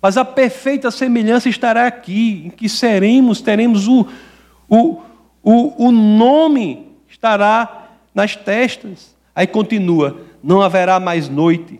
Mas 0.00 0.16
a 0.16 0.24
perfeita 0.24 0.90
semelhança 0.90 1.48
estará 1.48 1.86
aqui, 1.86 2.44
em 2.46 2.50
que 2.50 2.68
seremos, 2.68 3.40
teremos 3.40 3.86
o, 3.86 4.06
o, 4.68 5.00
o, 5.42 5.86
o 5.88 5.92
nome 5.92 6.86
estará 7.08 7.90
nas 8.14 8.34
testas. 8.34 9.14
Aí 9.34 9.46
continua: 9.46 10.22
não 10.42 10.62
haverá 10.62 10.98
mais 10.98 11.28
noite. 11.28 11.78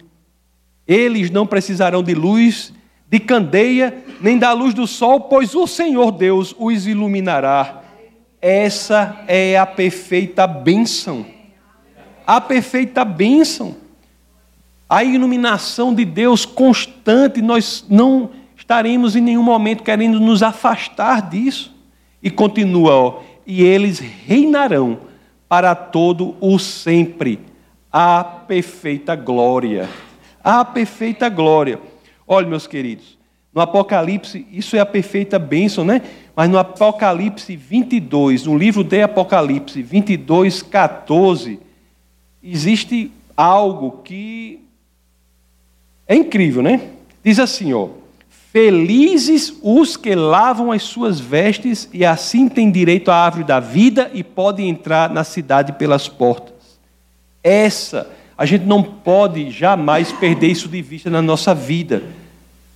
Eles 0.87 1.31
não 1.31 1.47
precisarão 1.47 2.03
de 2.03 2.15
luz 2.15 2.73
de 3.13 3.21
candeia, 3.21 4.03
nem 4.23 4.39
da 4.39 4.55
luz 4.55 4.73
do 4.73 4.87
sol, 4.87 5.21
pois 5.21 5.55
o 5.55 5.67
Senhor 5.67 6.11
Deus 6.11 6.55
os 6.59 6.87
iluminará. 6.87 7.83
Essa 8.41 9.23
é 9.29 9.59
a 9.59 9.67
perfeita 9.67 10.47
bênção. 10.47 11.27
A 12.27 12.41
perfeita 12.41 13.05
bênção. 13.05 13.77
A 14.89 15.05
iluminação 15.05 15.95
de 15.95 16.07
Deus 16.07 16.47
constante, 16.47 17.43
nós 17.43 17.85
não 17.87 18.31
estaremos 18.57 19.15
em 19.15 19.21
nenhum 19.21 19.43
momento 19.43 19.83
querendo 19.83 20.19
nos 20.19 20.43
afastar 20.43 21.29
disso. 21.29 21.71
E 22.23 22.31
continua, 22.31 22.95
ó, 22.95 23.21
e 23.47 23.63
eles 23.63 23.99
reinarão 23.99 25.01
para 25.51 25.75
todo 25.75 26.35
o 26.41 26.59
sempre. 26.59 27.39
A 27.93 28.25
perfeita 28.25 29.15
glória. 29.15 29.87
A 30.43 30.65
perfeita 30.65 31.29
glória. 31.29 31.92
Olha, 32.33 32.47
meus 32.47 32.67
queridos, 32.67 33.19
no 33.55 33.61
Apocalipse, 33.61 34.47
isso 34.51 34.75
é 34.75 34.81
a 34.81 34.87
perfeita 34.87 35.39
bênção, 35.39 35.85
né? 35.85 36.01
Mas 36.35 36.49
no 36.49 36.57
Apocalipse 36.57 37.55
22, 37.55 38.47
no 38.47 38.57
livro 38.57 38.83
de 38.83 39.03
Apocalipse 39.03 39.83
22, 39.83 40.63
14, 40.63 41.61
existe 42.43 43.13
algo 43.37 44.01
que 44.03 44.61
é 46.09 46.15
incrível, 46.15 46.63
né? 46.63 46.89
Diz 47.23 47.39
assim, 47.39 47.75
ó: 47.75 47.91
Felizes 48.51 49.53
os 49.63 49.99
que 49.99 50.15
lavam 50.15 50.73
as 50.73 50.85
suas 50.85 51.21
vestes 51.21 51.87
e 51.93 52.03
assim 52.03 52.49
têm 52.49 52.71
direito 52.71 53.11
à 53.11 53.17
árvore 53.17 53.45
da 53.45 53.61
vida 53.61 54.11
e 54.15 54.25
podem 54.25 54.71
entrar 54.71 55.11
na 55.11 55.23
cidade 55.23 55.75
pelas 55.75 56.09
portas. 56.09 56.55
Essa, 57.45 58.11
a 58.39 58.47
gente 58.47 58.65
não 58.65 58.83
pode 58.83 59.51
jamais 59.51 60.11
perder 60.13 60.47
isso 60.47 60.67
de 60.67 60.81
vista 60.81 61.11
na 61.11 61.21
nossa 61.21 61.55
vida. 61.55 62.22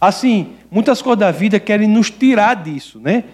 Assim, 0.01 0.53
muitas 0.71 1.01
coisas 1.01 1.21
da 1.21 1.31
vida 1.31 1.59
querem 1.59 1.89
nos 1.89 2.11
tirar 2.11 2.55
disso, 2.55 3.01
né? 3.01 3.25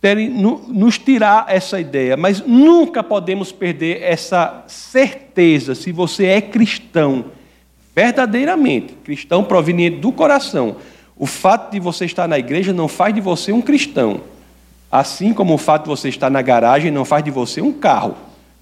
querem 0.00 0.28
nos 0.28 0.98
tirar 0.98 1.46
essa 1.48 1.80
ideia, 1.80 2.16
mas 2.16 2.40
nunca 2.40 3.02
podemos 3.02 3.50
perder 3.50 4.02
essa 4.02 4.62
certeza 4.68 5.74
se 5.74 5.90
você 5.90 6.26
é 6.26 6.40
cristão, 6.40 7.24
verdadeiramente, 7.94 8.94
cristão 9.02 9.42
proveniente 9.42 9.96
do 9.96 10.12
coração. 10.12 10.76
O 11.16 11.26
fato 11.26 11.72
de 11.72 11.80
você 11.80 12.04
estar 12.04 12.28
na 12.28 12.38
igreja 12.38 12.72
não 12.72 12.86
faz 12.86 13.14
de 13.14 13.20
você 13.20 13.50
um 13.50 13.60
cristão, 13.60 14.20
assim 14.92 15.32
como 15.32 15.54
o 15.54 15.58
fato 15.58 15.84
de 15.84 15.88
você 15.88 16.08
estar 16.08 16.30
na 16.30 16.40
garagem 16.40 16.92
não 16.92 17.04
faz 17.04 17.24
de 17.24 17.32
você 17.32 17.60
um 17.60 17.72
carro, 17.72 18.14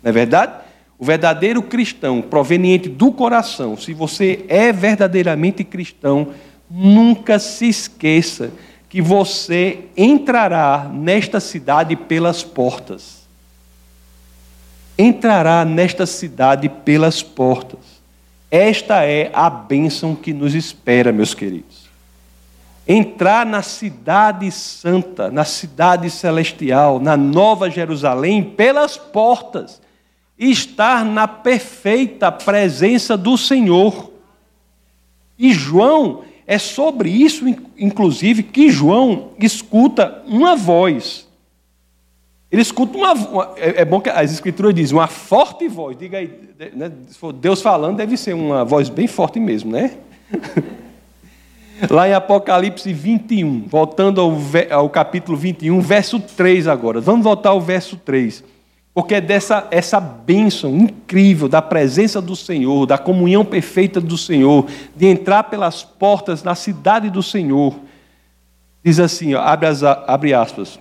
não 0.02 0.08
é 0.08 0.12
verdade? 0.12 0.52
O 0.98 1.04
verdadeiro 1.04 1.60
cristão, 1.60 2.22
proveniente 2.22 2.88
do 2.88 3.12
coração, 3.12 3.76
se 3.76 3.92
você 3.92 4.46
é 4.48 4.72
verdadeiramente 4.72 5.62
cristão, 5.62 6.28
nunca 6.70 7.38
se 7.38 7.68
esqueça 7.68 8.50
que 8.88 9.02
você 9.02 9.86
entrará 9.96 10.88
nesta 10.92 11.40
cidade 11.40 11.96
pelas 11.96 12.42
portas. 12.44 13.24
Entrará 14.96 15.64
nesta 15.64 16.06
cidade 16.06 16.68
pelas 16.68 17.22
portas. 17.22 17.80
Esta 18.48 19.04
é 19.04 19.32
a 19.34 19.50
bênção 19.50 20.14
que 20.14 20.32
nos 20.32 20.54
espera, 20.54 21.10
meus 21.10 21.34
queridos. 21.34 21.88
Entrar 22.86 23.44
na 23.44 23.62
cidade 23.62 24.48
santa, 24.52 25.28
na 25.28 25.44
cidade 25.44 26.08
celestial, 26.08 27.00
na 27.00 27.16
nova 27.16 27.68
Jerusalém, 27.68 28.44
pelas 28.44 28.96
portas. 28.96 29.82
Estar 30.38 31.04
na 31.04 31.26
perfeita 31.26 32.30
presença 32.30 33.16
do 33.16 33.36
Senhor. 33.36 34.12
E 35.36 35.52
João 35.52 36.22
é 36.46 36.58
sobre 36.58 37.08
isso, 37.08 37.44
inclusive, 37.78 38.42
que 38.42 38.70
João 38.70 39.30
escuta 39.38 40.22
uma 40.26 40.54
voz. 40.54 41.26
Ele 42.50 42.62
escuta 42.62 42.96
uma, 42.96 43.12
uma 43.14 43.54
é, 43.56 43.80
é 43.80 43.84
bom 43.84 44.00
que 44.00 44.10
as 44.10 44.32
escrituras 44.32 44.74
dizem 44.74 44.96
uma 44.96 45.06
forte 45.06 45.66
voz. 45.68 45.96
Diga 45.96 46.18
aí, 46.18 46.30
né, 46.74 46.92
se 47.08 47.18
for 47.18 47.32
Deus 47.32 47.62
falando, 47.62 47.96
deve 47.96 48.16
ser 48.16 48.34
uma 48.34 48.64
voz 48.64 48.88
bem 48.88 49.06
forte 49.06 49.40
mesmo, 49.40 49.72
né? 49.72 49.92
Lá 51.90 52.08
em 52.08 52.12
Apocalipse 52.12 52.92
21, 52.92 53.64
voltando 53.66 54.20
ao, 54.20 54.38
ao 54.70 54.88
capítulo 54.88 55.36
21, 55.36 55.80
verso 55.80 56.20
3 56.20 56.68
agora. 56.68 57.00
Vamos 57.00 57.24
voltar 57.24 57.50
ao 57.50 57.60
verso 57.60 57.96
3 57.96 58.53
porque 58.94 59.16
é 59.16 59.20
dessa 59.20 59.66
essa 59.72 59.98
bênção 59.98 60.70
incrível 60.76 61.48
da 61.48 61.60
presença 61.60 62.22
do 62.22 62.36
Senhor, 62.36 62.86
da 62.86 62.96
comunhão 62.96 63.44
perfeita 63.44 64.00
do 64.00 64.16
Senhor, 64.16 64.66
de 64.94 65.06
entrar 65.06 65.42
pelas 65.44 65.82
portas 65.82 66.44
na 66.44 66.54
cidade 66.54 67.10
do 67.10 67.22
Senhor. 67.22 67.74
Diz 68.84 69.00
assim, 69.00 69.34
ó, 69.34 69.40
abre, 69.40 69.66
as, 69.66 69.82
abre 69.82 70.32
aspas. 70.32 70.78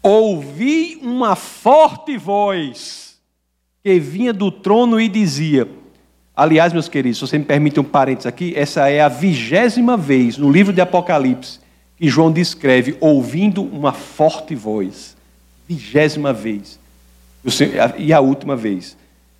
Ouvi 0.00 1.00
uma 1.02 1.34
forte 1.34 2.16
voz 2.16 3.18
que 3.82 3.98
vinha 3.98 4.32
do 4.32 4.50
trono 4.52 5.00
e 5.00 5.08
dizia. 5.08 5.68
Aliás, 6.34 6.72
meus 6.72 6.88
queridos, 6.88 7.18
se 7.18 7.26
você 7.26 7.38
me 7.38 7.44
permite 7.44 7.80
um 7.80 7.84
parênteses 7.84 8.26
aqui, 8.26 8.52
essa 8.56 8.88
é 8.88 9.00
a 9.00 9.08
vigésima 9.08 9.96
vez 9.96 10.38
no 10.38 10.50
livro 10.50 10.72
de 10.72 10.80
Apocalipse 10.80 11.60
que 11.96 12.08
João 12.08 12.32
descreve 12.32 12.96
ouvindo 13.00 13.62
uma 13.62 13.92
forte 13.92 14.54
voz 14.54 15.16
vigésima 15.74 16.32
vez. 16.32 16.78
E 17.98 18.12
a 18.12 18.20
última 18.20 18.54
vez. 18.56 18.96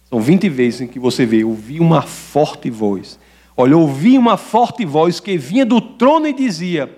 São 0.08 0.20
20 0.20 0.48
vezes 0.48 0.80
em 0.82 0.86
que 0.86 0.98
você 0.98 1.24
vê, 1.24 1.44
ouvi 1.44 1.80
uma 1.80 2.02
forte 2.02 2.68
voz. 2.68 3.18
Olha, 3.56 3.76
ouvi 3.76 4.18
uma 4.18 4.36
forte 4.36 4.84
voz 4.84 5.20
que 5.20 5.36
vinha 5.38 5.64
do 5.64 5.80
trono 5.80 6.26
e 6.26 6.32
dizia: 6.32 6.90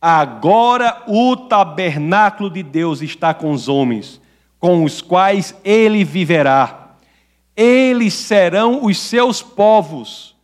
Agora 0.00 1.02
o 1.06 1.36
tabernáculo 1.36 2.50
de 2.50 2.62
Deus 2.62 3.02
está 3.02 3.32
com 3.32 3.52
os 3.52 3.68
homens, 3.68 4.20
com 4.58 4.84
os 4.84 5.00
quais 5.00 5.54
ele 5.64 6.04
viverá. 6.04 6.94
Eles 7.56 8.14
serão 8.14 8.84
os 8.84 8.98
seus 8.98 9.42
povos. 9.42 10.36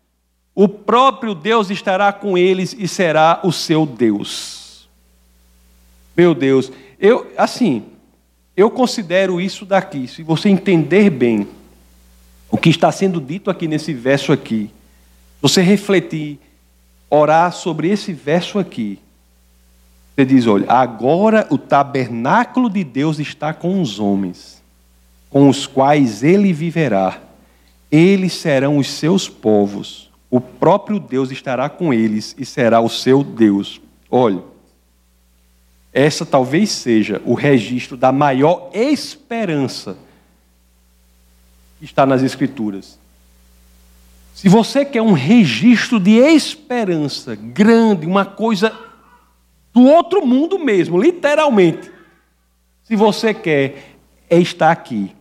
O 0.54 0.68
próprio 0.68 1.34
Deus 1.34 1.70
estará 1.70 2.12
com 2.12 2.38
eles 2.38 2.74
e 2.78 2.86
será 2.86 3.40
o 3.42 3.52
seu 3.52 3.84
Deus. 3.84 4.88
Meu 6.16 6.34
Deus, 6.34 6.70
eu 6.98 7.30
assim, 7.36 7.84
eu 8.56 8.70
considero 8.70 9.40
isso 9.40 9.64
daqui, 9.64 10.06
se 10.06 10.22
você 10.22 10.48
entender 10.48 11.10
bem 11.10 11.48
o 12.50 12.56
que 12.56 12.70
está 12.70 12.92
sendo 12.92 13.20
dito 13.20 13.50
aqui 13.50 13.66
nesse 13.66 13.92
verso 13.92 14.32
aqui, 14.32 14.70
você 15.42 15.60
refletir, 15.60 16.38
orar 17.10 17.52
sobre 17.52 17.90
esse 17.90 18.12
verso 18.12 18.58
aqui, 18.58 18.98
você 20.14 20.24
diz: 20.24 20.46
olha, 20.46 20.70
agora 20.70 21.46
o 21.50 21.58
tabernáculo 21.58 22.70
de 22.70 22.84
Deus 22.84 23.18
está 23.18 23.52
com 23.52 23.82
os 23.82 23.98
homens, 23.98 24.62
com 25.28 25.48
os 25.48 25.66
quais 25.66 26.22
ele 26.22 26.52
viverá. 26.52 27.20
Eles 27.90 28.32
serão 28.34 28.78
os 28.78 28.88
seus 28.88 29.28
povos, 29.28 30.10
o 30.30 30.40
próprio 30.40 30.98
Deus 30.98 31.30
estará 31.30 31.68
com 31.68 31.92
eles 31.92 32.34
e 32.38 32.44
será 32.44 32.80
o 32.80 32.88
seu 32.88 33.22
Deus. 33.22 33.80
Olha, 34.10 34.42
essa 35.94 36.26
talvez 36.26 36.70
seja 36.70 37.22
o 37.24 37.34
registro 37.34 37.96
da 37.96 38.10
maior 38.10 38.68
esperança 38.74 39.96
que 41.78 41.84
está 41.84 42.04
nas 42.04 42.20
Escrituras. 42.20 42.98
Se 44.34 44.48
você 44.48 44.84
quer 44.84 45.00
um 45.00 45.12
registro 45.12 46.00
de 46.00 46.16
esperança 46.16 47.36
grande, 47.36 48.04
uma 48.04 48.24
coisa 48.24 48.76
do 49.72 49.82
outro 49.82 50.26
mundo 50.26 50.58
mesmo, 50.58 51.00
literalmente, 51.00 51.88
se 52.82 52.96
você 52.96 53.32
quer, 53.32 53.94
é 54.28 54.38
estar 54.38 54.72
aqui. 54.72 55.14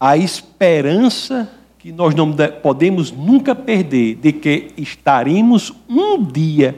A 0.00 0.16
esperança 0.16 1.50
que 1.78 1.92
nós 1.92 2.14
não 2.14 2.34
podemos 2.62 3.12
nunca 3.12 3.54
perder 3.54 4.14
de 4.14 4.32
que 4.32 4.72
estaremos 4.78 5.74
um 5.86 6.24
dia 6.24 6.74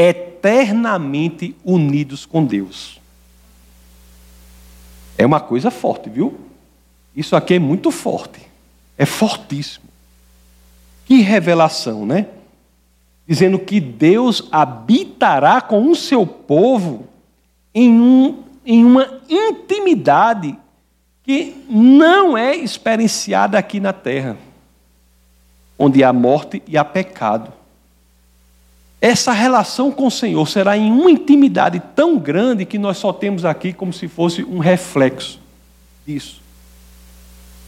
eternamente 0.00 1.56
unidos 1.64 2.24
com 2.24 2.44
Deus. 2.44 3.00
É 5.16 5.26
uma 5.26 5.40
coisa 5.40 5.72
forte, 5.72 6.08
viu? 6.08 6.38
Isso 7.16 7.34
aqui 7.34 7.54
é 7.54 7.58
muito 7.58 7.90
forte. 7.90 8.40
É 8.96 9.04
fortíssimo. 9.04 9.86
Que 11.04 11.20
revelação, 11.20 12.06
né? 12.06 12.28
Dizendo 13.26 13.58
que 13.58 13.80
Deus 13.80 14.48
habitará 14.52 15.60
com 15.60 15.90
o 15.90 15.96
seu 15.96 16.24
povo 16.24 17.08
em, 17.74 18.00
um, 18.00 18.44
em 18.64 18.84
uma 18.84 19.20
intimidade 19.28 20.56
que 21.24 21.56
não 21.68 22.38
é 22.38 22.54
experienciada 22.54 23.58
aqui 23.58 23.80
na 23.80 23.92
terra, 23.92 24.36
onde 25.76 26.04
há 26.04 26.12
morte 26.12 26.62
e 26.68 26.78
há 26.78 26.84
pecado 26.84 27.57
essa 29.00 29.32
relação 29.32 29.92
com 29.92 30.06
o 30.06 30.10
Senhor 30.10 30.46
será 30.48 30.76
em 30.76 30.90
uma 30.90 31.10
intimidade 31.10 31.80
tão 31.94 32.18
grande 32.18 32.64
que 32.64 32.78
nós 32.78 32.98
só 32.98 33.12
temos 33.12 33.44
aqui 33.44 33.72
como 33.72 33.92
se 33.92 34.08
fosse 34.08 34.42
um 34.42 34.58
reflexo 34.58 35.40
disso. 36.04 36.42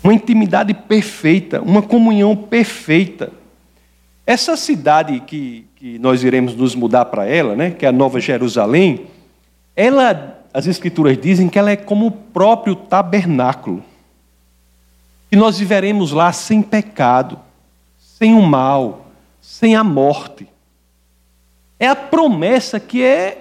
Uma 0.03 0.15
intimidade 0.15 0.75
perfeita, 0.75 1.61
uma 1.63 1.83
comunhão 1.83 2.35
perfeita. 2.35 3.31
Essa 4.27 4.57
cidade 4.57 5.21
que, 5.21 5.67
que 5.77 5.99
nós 5.99 6.25
iremos 6.25 6.55
nos 6.55 6.75
mudar 6.75 7.05
para 7.05 7.27
ela, 7.27 7.55
né, 7.55 7.71
que 7.71 7.85
é 7.85 7.89
a 7.89 7.93
Nova 7.93 8.19
Jerusalém, 8.19 9.07
ela, 9.77 10.39
as 10.53 10.67
Escrituras 10.67 11.17
dizem 11.17 11.49
que 11.49 11.59
ela 11.59 11.71
é 11.71 11.77
como 11.77 12.07
o 12.07 12.11
próprio 12.11 12.75
tabernáculo. 12.75 13.85
E 15.31 15.37
nós 15.37 15.59
viveremos 15.61 16.11
lá 16.11 16.33
sem 16.33 16.61
pecado, 16.61 17.39
sem 17.99 18.35
o 18.35 18.43
mal, 18.43 19.07
sem 19.41 19.77
a 19.77 19.85
morte. 19.85 20.50
É 21.81 21.87
a 21.87 21.97
promessa 21.97 22.79
que, 22.79 23.03
é, 23.03 23.39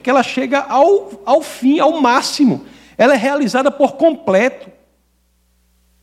que 0.00 0.08
ela 0.08 0.22
chega 0.22 0.60
ao, 0.60 1.20
ao 1.26 1.42
fim, 1.42 1.80
ao 1.80 2.00
máximo. 2.00 2.64
Ela 2.96 3.14
é 3.14 3.16
realizada 3.16 3.72
por 3.72 3.94
completo. 3.94 4.70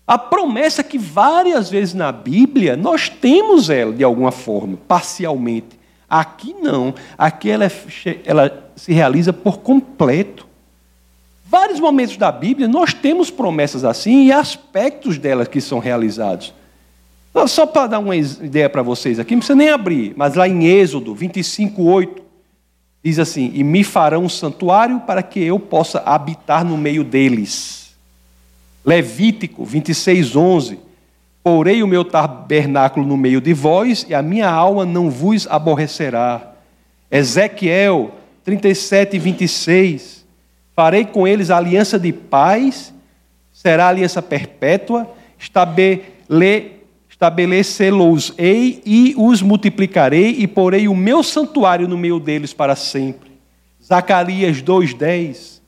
A 0.06 0.18
promessa 0.18 0.84
que 0.84 0.98
várias 0.98 1.70
vezes 1.70 1.94
na 1.94 2.12
Bíblia 2.12 2.76
nós 2.76 3.08
temos 3.08 3.70
ela 3.70 3.94
de 3.94 4.04
alguma 4.04 4.32
forma, 4.32 4.78
parcialmente. 4.90 5.80
Aqui 6.10 6.54
não. 6.54 6.94
Aqui 7.18 7.50
ela, 7.50 7.66
é, 7.66 7.72
ela 8.26 8.72
se 8.76 8.92
realiza 8.92 9.32
por 9.32 9.60
completo. 9.60 10.46
Vários 11.46 11.80
momentos 11.80 12.18
da 12.18 12.30
Bíblia 12.30 12.68
nós 12.68 12.94
temos 12.94 13.32
promessas 13.32 13.86
assim 13.86 14.26
e 14.26 14.34
aspectos 14.34 15.18
delas 15.18 15.48
que 15.48 15.62
são 15.62 15.80
realizados. 15.80 16.54
Só 17.48 17.66
para 17.66 17.88
dar 17.88 18.00
uma 18.00 18.16
ideia 18.16 18.70
para 18.70 18.82
vocês 18.82 19.20
aqui, 19.20 19.34
não 19.34 19.40
precisa 19.40 19.56
nem 19.56 19.70
abrir, 19.70 20.14
mas 20.16 20.36
lá 20.36 20.48
em 20.48 20.66
Êxodo 20.66 21.14
25, 21.14 21.82
8, 21.84 22.22
diz 23.04 23.20
assim: 23.20 23.52
E 23.54 23.64
me 23.64 23.84
farão 23.84 24.24
um 24.24 24.30
santuário 24.30 25.00
para 25.02 25.22
que 25.24 25.40
eu 25.40 25.60
possa 25.60 26.00
habitar 26.00 26.66
no 26.66 26.78
meio 26.78 27.04
deles. 27.04 27.96
Levítico 28.84 29.64
26, 29.64 30.36
11: 30.36 30.80
Porei 31.44 31.84
o 31.84 31.88
meu 31.88 32.04
tabernáculo 32.04 33.06
no 33.06 33.16
meio 33.16 33.40
de 33.40 33.54
vós, 33.54 34.06
e 34.10 34.14
a 34.14 34.22
minha 34.22 34.50
alma 34.50 34.86
não 34.86 35.10
vos 35.10 35.48
aborrecerá. 35.48 36.54
Ezequiel 37.12 38.12
37, 38.44 39.18
26: 39.20 40.26
Farei 40.76 41.06
com 41.06 41.28
eles 41.28 41.50
aliança 41.50 42.00
de 42.00 42.12
paz, 42.12 42.94
será 43.54 43.88
aliança 43.88 44.22
perpétua, 44.22 45.08
estabelecê-los-ei 47.20 48.82
e 48.86 49.14
os 49.18 49.42
multiplicarei, 49.42 50.38
e 50.40 50.48
porei 50.48 50.88
o 50.88 50.96
meu 50.96 51.22
santuário 51.22 51.86
no 51.86 51.98
meio 51.98 52.18
deles 52.18 52.54
para 52.54 52.78
sempre. 52.78 53.30
Zacarias 53.84 54.64
2,10 54.64 55.60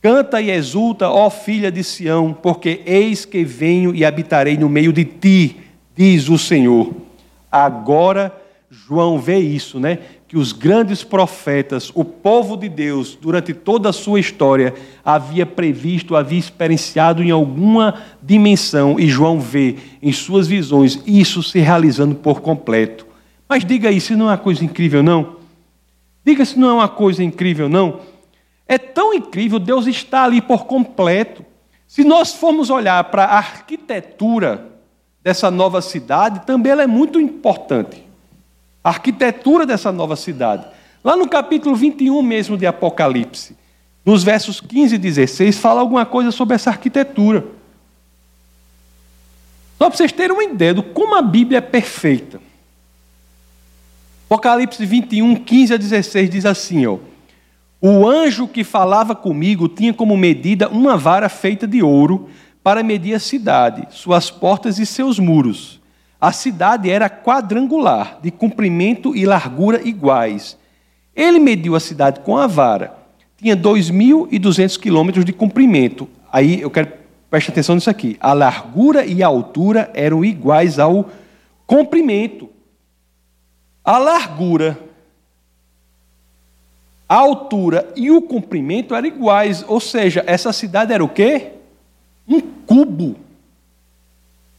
Canta 0.00 0.40
e 0.40 0.52
exulta, 0.52 1.10
ó 1.10 1.28
filha 1.28 1.72
de 1.72 1.82
Sião, 1.82 2.32
porque 2.32 2.82
eis 2.86 3.24
que 3.24 3.42
venho 3.42 3.92
e 3.92 4.04
habitarei 4.04 4.56
no 4.56 4.68
meio 4.68 4.92
de 4.92 5.04
ti, 5.04 5.56
diz 5.96 6.28
o 6.28 6.38
Senhor. 6.38 6.94
Agora 7.50 8.32
João 8.70 9.18
vê 9.18 9.38
isso, 9.38 9.80
né? 9.80 9.98
Que 10.28 10.36
os 10.36 10.52
grandes 10.52 11.04
profetas, 11.04 11.92
o 11.94 12.04
povo 12.04 12.56
de 12.56 12.68
Deus, 12.68 13.14
durante 13.14 13.54
toda 13.54 13.88
a 13.88 13.92
sua 13.92 14.18
história, 14.18 14.74
havia 15.04 15.46
previsto, 15.46 16.16
havia 16.16 16.38
experienciado 16.38 17.22
em 17.22 17.30
alguma 17.30 18.02
dimensão, 18.20 18.98
e 18.98 19.06
João 19.06 19.38
vê 19.38 19.76
em 20.02 20.12
suas 20.12 20.48
visões 20.48 21.00
isso 21.06 21.44
se 21.44 21.60
realizando 21.60 22.16
por 22.16 22.40
completo. 22.40 23.06
Mas 23.48 23.64
diga 23.64 23.88
aí, 23.88 24.00
se 24.00 24.16
não 24.16 24.26
é 24.26 24.30
uma 24.30 24.38
coisa 24.38 24.64
incrível, 24.64 25.00
não? 25.00 25.36
Diga 26.24 26.44
se 26.44 26.58
não 26.58 26.70
é 26.70 26.72
uma 26.72 26.88
coisa 26.88 27.22
incrível, 27.22 27.68
não? 27.68 28.00
É 28.66 28.78
tão 28.78 29.14
incrível, 29.14 29.60
Deus 29.60 29.86
está 29.86 30.24
ali 30.24 30.42
por 30.42 30.66
completo. 30.66 31.44
Se 31.86 32.02
nós 32.02 32.32
formos 32.34 32.68
olhar 32.68 33.04
para 33.04 33.26
a 33.26 33.36
arquitetura 33.36 34.72
dessa 35.22 35.52
nova 35.52 35.80
cidade, 35.80 36.44
também 36.44 36.72
ela 36.72 36.82
é 36.82 36.86
muito 36.88 37.20
importante 37.20 38.05
a 38.86 38.90
arquitetura 38.90 39.66
dessa 39.66 39.90
nova 39.90 40.14
cidade. 40.14 40.64
Lá 41.02 41.16
no 41.16 41.28
capítulo 41.28 41.74
21 41.74 42.22
mesmo 42.22 42.56
de 42.56 42.68
Apocalipse, 42.68 43.56
nos 44.04 44.22
versos 44.22 44.60
15 44.60 44.94
e 44.94 44.98
16, 44.98 45.58
fala 45.58 45.80
alguma 45.80 46.06
coisa 46.06 46.30
sobre 46.30 46.54
essa 46.54 46.70
arquitetura. 46.70 47.44
Só 49.76 49.88
para 49.88 49.96
vocês 49.96 50.12
terem 50.12 50.36
uma 50.36 50.44
ideia 50.44 50.72
de 50.72 50.82
como 50.82 51.16
a 51.16 51.22
Bíblia 51.22 51.58
é 51.58 51.60
perfeita. 51.60 52.40
Apocalipse 54.26 54.86
21, 54.86 55.34
15 55.34 55.74
a 55.74 55.76
16 55.76 56.30
diz 56.30 56.46
assim: 56.46 56.86
ó, 56.86 56.98
O 57.80 58.06
anjo 58.08 58.46
que 58.46 58.62
falava 58.62 59.16
comigo 59.16 59.68
tinha 59.68 59.92
como 59.92 60.16
medida 60.16 60.68
uma 60.68 60.96
vara 60.96 61.28
feita 61.28 61.66
de 61.66 61.82
ouro 61.82 62.30
para 62.62 62.84
medir 62.84 63.14
a 63.14 63.18
cidade, 63.18 63.88
suas 63.90 64.30
portas 64.30 64.78
e 64.78 64.86
seus 64.86 65.18
muros. 65.18 65.80
A 66.20 66.32
cidade 66.32 66.90
era 66.90 67.10
quadrangular, 67.10 68.18
de 68.22 68.30
comprimento 68.30 69.14
e 69.14 69.26
largura 69.26 69.86
iguais. 69.86 70.56
Ele 71.14 71.38
mediu 71.38 71.74
a 71.74 71.80
cidade 71.80 72.20
com 72.20 72.36
a 72.36 72.46
vara. 72.46 72.96
Tinha 73.36 73.56
2.200 73.56 74.78
quilômetros 74.78 75.24
de 75.24 75.32
comprimento. 75.32 76.08
Aí 76.32 76.60
eu 76.60 76.70
quero 76.70 76.92
preste 77.30 77.50
atenção 77.50 77.74
nisso 77.74 77.90
aqui. 77.90 78.16
A 78.20 78.32
largura 78.32 79.04
e 79.04 79.22
a 79.22 79.26
altura 79.26 79.90
eram 79.94 80.24
iguais 80.24 80.78
ao 80.78 81.10
comprimento. 81.66 82.48
A 83.84 83.98
largura, 83.98 84.78
a 87.08 87.16
altura 87.16 87.92
e 87.94 88.10
o 88.10 88.22
comprimento 88.22 88.94
eram 88.94 89.06
iguais. 89.06 89.64
Ou 89.68 89.80
seja, 89.80 90.24
essa 90.26 90.52
cidade 90.52 90.92
era 90.92 91.04
o 91.04 91.08
quê? 91.08 91.52
Um 92.26 92.40
cubo. 92.40 93.16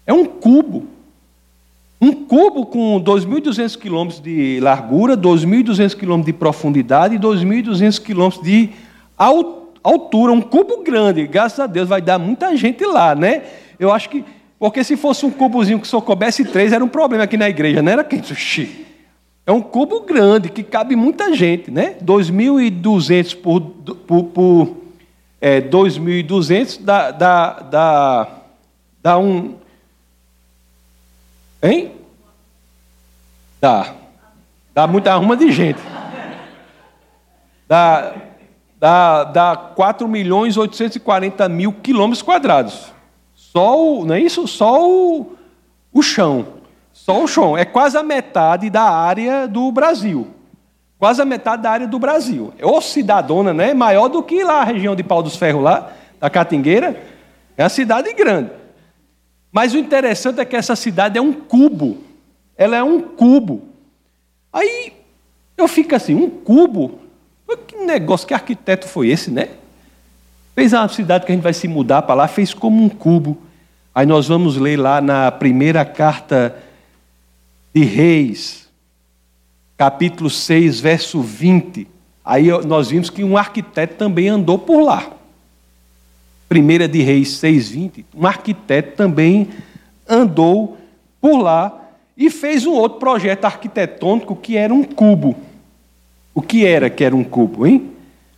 É 0.05 0.13
um 0.13 0.25
cubo. 0.25 0.87
Um 1.99 2.13
cubo 2.13 2.65
com 2.67 3.01
2.200 3.01 3.75
quilômetros 3.77 4.21
de 4.21 4.59
largura, 4.61 5.17
2.200 5.17 5.95
quilômetros 5.95 6.27
de 6.27 6.33
profundidade 6.33 7.15
e 7.15 7.19
2.200 7.19 7.99
quilômetros 7.99 8.43
de 8.43 8.69
altura. 9.83 10.31
Um 10.31 10.41
cubo 10.41 10.83
grande, 10.83 11.25
graças 11.25 11.59
a 11.59 11.65
Deus, 11.65 11.89
vai 11.89 11.99
dar 11.99 12.19
muita 12.19 12.55
gente 12.55 12.85
lá, 12.85 13.15
né? 13.15 13.41
Eu 13.79 13.91
acho 13.91 14.09
que, 14.09 14.23
porque 14.59 14.83
se 14.83 14.95
fosse 14.95 15.25
um 15.25 15.31
cubozinho 15.31 15.79
que 15.79 15.87
só 15.87 15.99
coubesse 15.99 16.45
três, 16.45 16.71
era 16.71 16.83
um 16.83 16.87
problema 16.87 17.23
aqui 17.23 17.35
na 17.35 17.49
igreja, 17.49 17.81
não 17.81 17.91
era 17.91 18.03
quente. 18.03 18.85
É 19.43 19.51
um 19.51 19.61
cubo 19.61 20.01
grande 20.01 20.49
que 20.49 20.61
cabe 20.61 20.95
muita 20.95 21.33
gente, 21.33 21.71
né? 21.71 21.95
2.200 22.03 23.35
por, 23.37 23.61
por, 23.61 24.23
por 24.25 24.77
é, 25.41 25.61
2.200 25.61 26.79
dá, 26.83 27.09
dá, 27.09 27.53
dá, 27.71 28.27
dá 29.01 29.17
um 29.17 29.55
Hein? 31.61 31.91
Dá. 33.59 33.93
Dá 34.73 34.85
muita 34.85 35.11
arruma 35.11 35.35
de 35.35 35.51
gente. 35.51 35.79
Dá, 37.67 38.13
dá, 38.79 39.23
dá 39.23 39.57
4 39.75 40.07
milhões 40.07 40.55
840 40.55 41.49
mil 41.49 41.73
quilômetros 41.73 42.21
quadrados. 42.21 42.93
Só 43.35 43.77
o, 43.79 44.05
não 44.05 44.15
é 44.15 44.19
isso? 44.19 44.47
Só 44.47 44.87
o, 44.87 45.35
o 45.91 46.01
chão. 46.03 46.47
Só 46.93 47.23
o 47.23 47.27
chão. 47.27 47.57
É 47.57 47.65
quase 47.65 47.97
a 47.97 48.03
metade 48.03 48.69
da 48.69 48.83
área 48.83 49.47
do 49.47 49.71
Brasil. 49.71 50.27
Quase 50.99 51.21
a 51.21 51.25
metade 51.25 51.63
da 51.63 51.71
área 51.71 51.87
do 51.87 51.99
Brasil. 51.99 52.53
É 52.57 52.65
o 52.65 52.81
cidadona, 52.81 53.53
né? 53.53 53.73
Maior 53.73 54.07
do 54.07 54.23
que 54.23 54.43
lá 54.43 54.61
a 54.61 54.63
região 54.63 54.95
de 54.95 55.03
Pau 55.03 55.21
dos 55.21 55.35
Ferros, 55.35 55.63
lá, 55.63 55.91
da 56.19 56.29
Catingueira. 56.29 56.99
É 57.55 57.63
uma 57.63 57.69
cidade 57.69 58.11
grande. 58.13 58.51
Mas 59.51 59.73
o 59.73 59.77
interessante 59.77 60.39
é 60.39 60.45
que 60.45 60.55
essa 60.55 60.75
cidade 60.75 61.17
é 61.17 61.21
um 61.21 61.33
cubo. 61.33 61.97
Ela 62.55 62.77
é 62.77 62.83
um 62.83 63.01
cubo. 63.01 63.63
Aí 64.51 64.93
eu 65.57 65.67
fico 65.67 65.95
assim, 65.95 66.15
um 66.15 66.29
cubo? 66.29 66.99
Que 67.65 67.77
negócio, 67.77 68.27
que 68.27 68.33
arquiteto 68.33 68.87
foi 68.87 69.09
esse, 69.09 69.31
né? 69.31 69.49
Fez 70.53 70.73
uma 70.73 70.87
cidade 70.89 71.25
que 71.25 71.31
a 71.31 71.35
gente 71.35 71.43
vai 71.43 71.53
se 71.53 71.67
mudar 71.67 72.01
para 72.01 72.15
lá, 72.15 72.27
fez 72.27 72.53
como 72.53 72.83
um 72.83 72.89
cubo. 72.89 73.37
Aí 73.93 74.05
nós 74.05 74.27
vamos 74.27 74.57
ler 74.57 74.77
lá 74.77 75.01
na 75.01 75.31
primeira 75.31 75.85
carta 75.85 76.55
de 77.73 77.83
Reis, 77.83 78.67
capítulo 79.77 80.29
6, 80.29 80.79
verso 80.79 81.21
20. 81.21 81.87
Aí 82.23 82.47
nós 82.65 82.89
vimos 82.89 83.09
que 83.09 83.23
um 83.23 83.37
arquiteto 83.37 83.95
também 83.95 84.27
andou 84.27 84.59
por 84.59 84.81
lá. 84.81 85.16
Primeira 86.47 86.87
de 86.87 87.01
Reis 87.01 87.29
6:20, 87.41 88.05
um 88.15 88.25
arquiteto 88.25 88.95
também 88.95 89.49
andou 90.07 90.77
por 91.19 91.39
lá 91.39 91.91
e 92.15 92.29
fez 92.29 92.65
um 92.65 92.71
outro 92.71 92.99
projeto 92.99 93.45
arquitetônico 93.45 94.35
que 94.35 94.55
era 94.55 94.73
um 94.73 94.83
cubo. 94.83 95.35
O 96.33 96.41
que 96.41 96.65
era 96.65 96.89
que 96.89 97.03
era 97.03 97.15
um 97.15 97.23
cubo, 97.23 97.65
hein? 97.65 97.91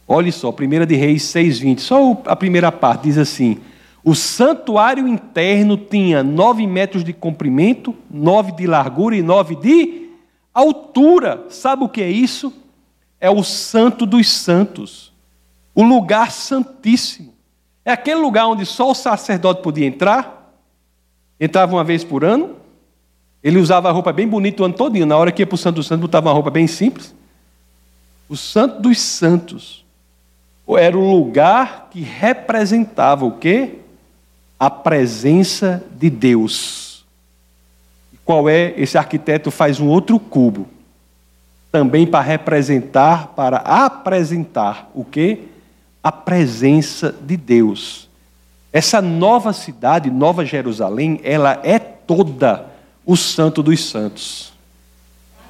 Olhe 0.07 0.31
só, 0.31 0.51
Primeira 0.51 0.85
de 0.85 0.95
Reis 0.95 1.23
6:20, 1.23 1.79
só 1.79 2.21
a 2.25 2.35
primeira 2.35 2.71
parte 2.71 3.03
diz 3.03 3.17
assim: 3.17 3.57
o 4.03 4.15
santuário 4.15 5.07
interno 5.07 5.77
tinha 5.77 6.23
nove 6.23 6.65
metros 6.65 7.03
de 7.03 7.13
comprimento, 7.13 7.93
nove 8.09 8.53
de 8.53 8.65
largura 8.65 9.15
e 9.15 9.21
nove 9.21 9.55
de 9.55 10.09
altura. 10.53 11.45
Sabe 11.49 11.83
o 11.83 11.89
que 11.89 12.01
é 12.01 12.09
isso? 12.09 12.53
É 13.19 13.29
o 13.29 13.43
Santo 13.43 14.05
dos 14.05 14.29
Santos, 14.29 15.11
o 15.75 15.83
lugar 15.83 16.31
santíssimo. 16.31 17.33
É 17.89 17.91
aquele 17.91 18.19
lugar 18.19 18.45
onde 18.45 18.67
só 18.67 18.91
o 18.91 18.93
sacerdote 18.93 19.63
podia 19.63 19.87
entrar, 19.87 20.53
entrava 21.39 21.75
uma 21.75 21.83
vez 21.83 22.03
por 22.03 22.23
ano, 22.23 22.55
ele 23.43 23.57
usava 23.57 23.89
a 23.89 23.91
roupa 23.91 24.13
bem 24.13 24.27
bonita 24.27 24.61
o 24.61 24.65
ano 24.65 24.75
todinho, 24.75 25.07
na 25.07 25.17
hora 25.17 25.31
que 25.31 25.41
ia 25.41 25.47
para 25.47 25.55
o 25.55 25.57
Santo 25.57 25.77
dos 25.77 25.87
Santos, 25.87 26.01
botava 26.01 26.27
uma 26.27 26.33
roupa 26.35 26.51
bem 26.51 26.67
simples. 26.67 27.15
O 28.29 28.37
Santo 28.37 28.79
dos 28.79 29.01
Santos 29.01 29.83
era 30.77 30.95
o 30.95 31.09
lugar 31.09 31.87
que 31.89 32.01
representava 32.01 33.25
o 33.25 33.31
quê? 33.31 33.79
A 34.59 34.69
presença 34.69 35.83
de 35.91 36.11
Deus. 36.11 37.03
E 38.13 38.17
qual 38.23 38.47
é? 38.47 38.71
Esse 38.77 38.99
arquiteto 38.99 39.49
faz 39.49 39.79
um 39.79 39.87
outro 39.87 40.19
cubo, 40.19 40.67
também 41.71 42.05
para 42.05 42.23
representar, 42.23 43.29
para 43.29 43.57
apresentar 43.57 44.91
o 44.93 45.03
quê? 45.03 45.48
A 46.03 46.11
presença 46.11 47.13
de 47.21 47.35
Deus. 47.35 48.07
Essa 48.71 49.01
nova 49.01 49.51
cidade, 49.51 50.09
Nova 50.09 50.45
Jerusalém, 50.45 51.19
ela 51.23 51.59
é 51.63 51.79
toda 51.79 52.65
o 53.05 53.17
Santo 53.17 53.63
dos 53.63 53.89
Santos. 53.89 54.53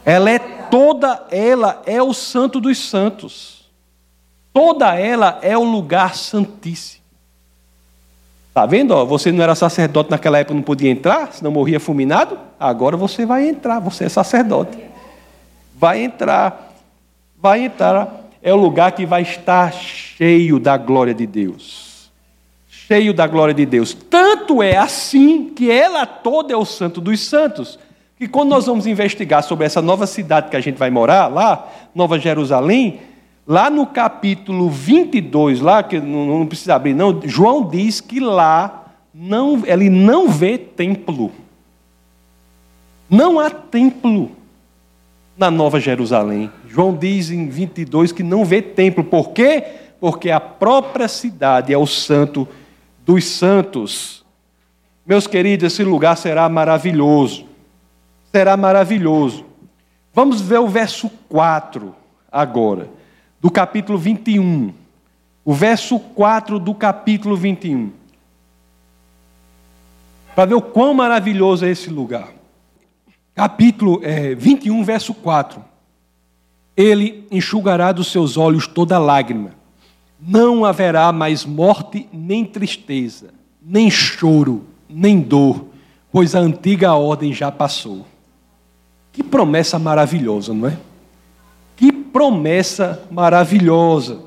Ela 0.06 0.32
é 0.32 0.40
toda, 0.40 1.28
ela 1.30 1.82
é 1.86 2.02
o 2.02 2.14
Santo 2.14 2.60
dos 2.60 2.78
Santos. 2.78 3.70
Toda 4.54 4.96
ela 4.96 5.38
é 5.42 5.58
o 5.58 5.64
lugar 5.64 6.16
santíssimo. 6.16 7.04
Está 8.48 8.66
vendo? 8.66 9.06
Você 9.06 9.32
não 9.32 9.44
era 9.44 9.54
sacerdote 9.54 10.10
naquela 10.10 10.40
época, 10.40 10.56
não 10.56 10.62
podia 10.62 10.90
entrar, 10.90 11.32
senão 11.32 11.52
morria 11.52 11.80
fulminado. 11.80 12.40
Agora 12.60 12.98
você 12.98 13.26
vai 13.26 13.48
entrar, 13.48 13.80
você 13.80 14.06
é 14.06 14.10
sacerdote. 14.10 14.78
Vai 15.76 16.04
entrar, 16.04 16.74
vai 17.38 17.66
entrar 17.66 18.29
é 18.42 18.54
o 18.54 18.58
lugar 18.58 18.92
que 18.94 19.06
vai 19.06 19.22
estar 19.22 19.74
cheio 19.74 20.60
da 20.60 20.78
glória 20.78 21.14
de 21.14 21.26
Deus. 21.26 22.10
Cheio 22.68 23.14
da 23.14 23.28
glória 23.28 23.54
de 23.54 23.66
Deus. 23.66 23.94
Tanto 23.94 24.64
é 24.64 24.78
assim 24.78 25.52
que 25.56 25.70
ela 25.70 26.06
toda 26.06 26.54
é 26.54 26.58
o 26.58 26.66
santo 26.66 27.00
dos 27.02 27.20
santos. 27.20 27.78
Que 28.18 28.28
quando 28.28 28.50
nós 28.50 28.66
vamos 28.66 28.88
investigar 28.88 29.44
sobre 29.44 29.66
essa 29.66 29.82
nova 29.82 30.08
cidade 30.08 30.50
que 30.50 30.56
a 30.56 30.62
gente 30.62 30.78
vai 30.78 30.90
morar 30.90 31.28
lá, 31.28 31.68
Nova 31.94 32.18
Jerusalém, 32.20 33.00
Lá 33.50 33.68
no 33.68 33.88
capítulo 33.88 34.70
22, 34.70 35.60
lá 35.60 35.82
que 35.82 36.00
não, 36.00 36.40
não 36.40 36.46
precisa 36.46 36.76
abrir 36.76 36.94
não, 36.94 37.20
João 37.26 37.68
diz 37.68 38.00
que 38.00 38.20
lá 38.20 38.94
não, 39.12 39.64
ele 39.66 39.90
não 39.90 40.30
vê 40.30 40.56
templo. 40.56 41.32
Não 43.10 43.40
há 43.40 43.50
templo 43.50 44.30
na 45.40 45.50
Nova 45.50 45.80
Jerusalém. 45.80 46.52
João 46.68 46.94
diz 46.94 47.32
em 47.32 47.48
22 47.48 48.12
que 48.12 48.22
não 48.22 48.44
vê 48.44 48.62
templo. 48.62 49.04
Por 49.04 49.30
quê? 49.30 49.64
Porque 50.00 50.30
a 50.30 50.40
própria 50.40 51.08
cidade 51.08 51.74
é 51.74 51.78
o 51.78 51.88
santo 51.88 52.46
dos 53.06 53.24
santos. 53.24 54.26
Meus 55.06 55.26
queridos, 55.26 55.72
esse 55.72 55.84
lugar 55.84 56.18
será 56.18 56.50
maravilhoso. 56.50 57.46
Será 58.32 58.58
maravilhoso. 58.58 59.46
Vamos 60.14 60.42
ver 60.42 60.60
o 60.60 60.68
verso 60.68 61.10
4 61.30 61.96
agora, 62.30 62.90
do 63.40 63.50
capítulo 63.50 63.98
21. 63.98 64.74
O 65.46 65.54
verso 65.54 66.00
4 66.00 66.60
do 66.60 66.76
capítulo 66.76 67.38
21. 67.38 67.92
Para 70.36 70.46
ver 70.46 70.56
o 70.56 70.62
quão 70.62 70.94
maravilhoso 70.94 71.66
é 71.66 71.70
esse 71.70 71.90
lugar 71.90 72.39
capítulo 73.40 74.02
é, 74.04 74.36
21, 74.36 74.84
verso 74.84 75.14
4. 75.14 75.64
Ele 76.76 77.26
enxugará 77.32 77.94
dos 77.94 78.12
seus 78.12 78.36
olhos 78.36 78.68
toda 78.68 79.00
lágrima. 79.00 79.52
Não 80.20 80.66
haverá 80.66 81.10
mais 81.14 81.46
morte, 81.46 82.06
nem 82.12 82.44
tristeza, 82.44 83.30
nem 83.64 83.90
choro, 83.90 84.66
nem 84.90 85.22
dor, 85.22 85.68
pois 86.12 86.36
a 86.36 86.40
antiga 86.40 86.94
ordem 86.96 87.32
já 87.32 87.50
passou. 87.50 88.06
Que 89.14 89.24
promessa 89.24 89.80
maravilhosa, 89.80 90.54
não 90.54 90.68
é? 90.68 90.78
Que 91.78 91.94
promessa 91.94 93.08
maravilhosa, 93.10 94.20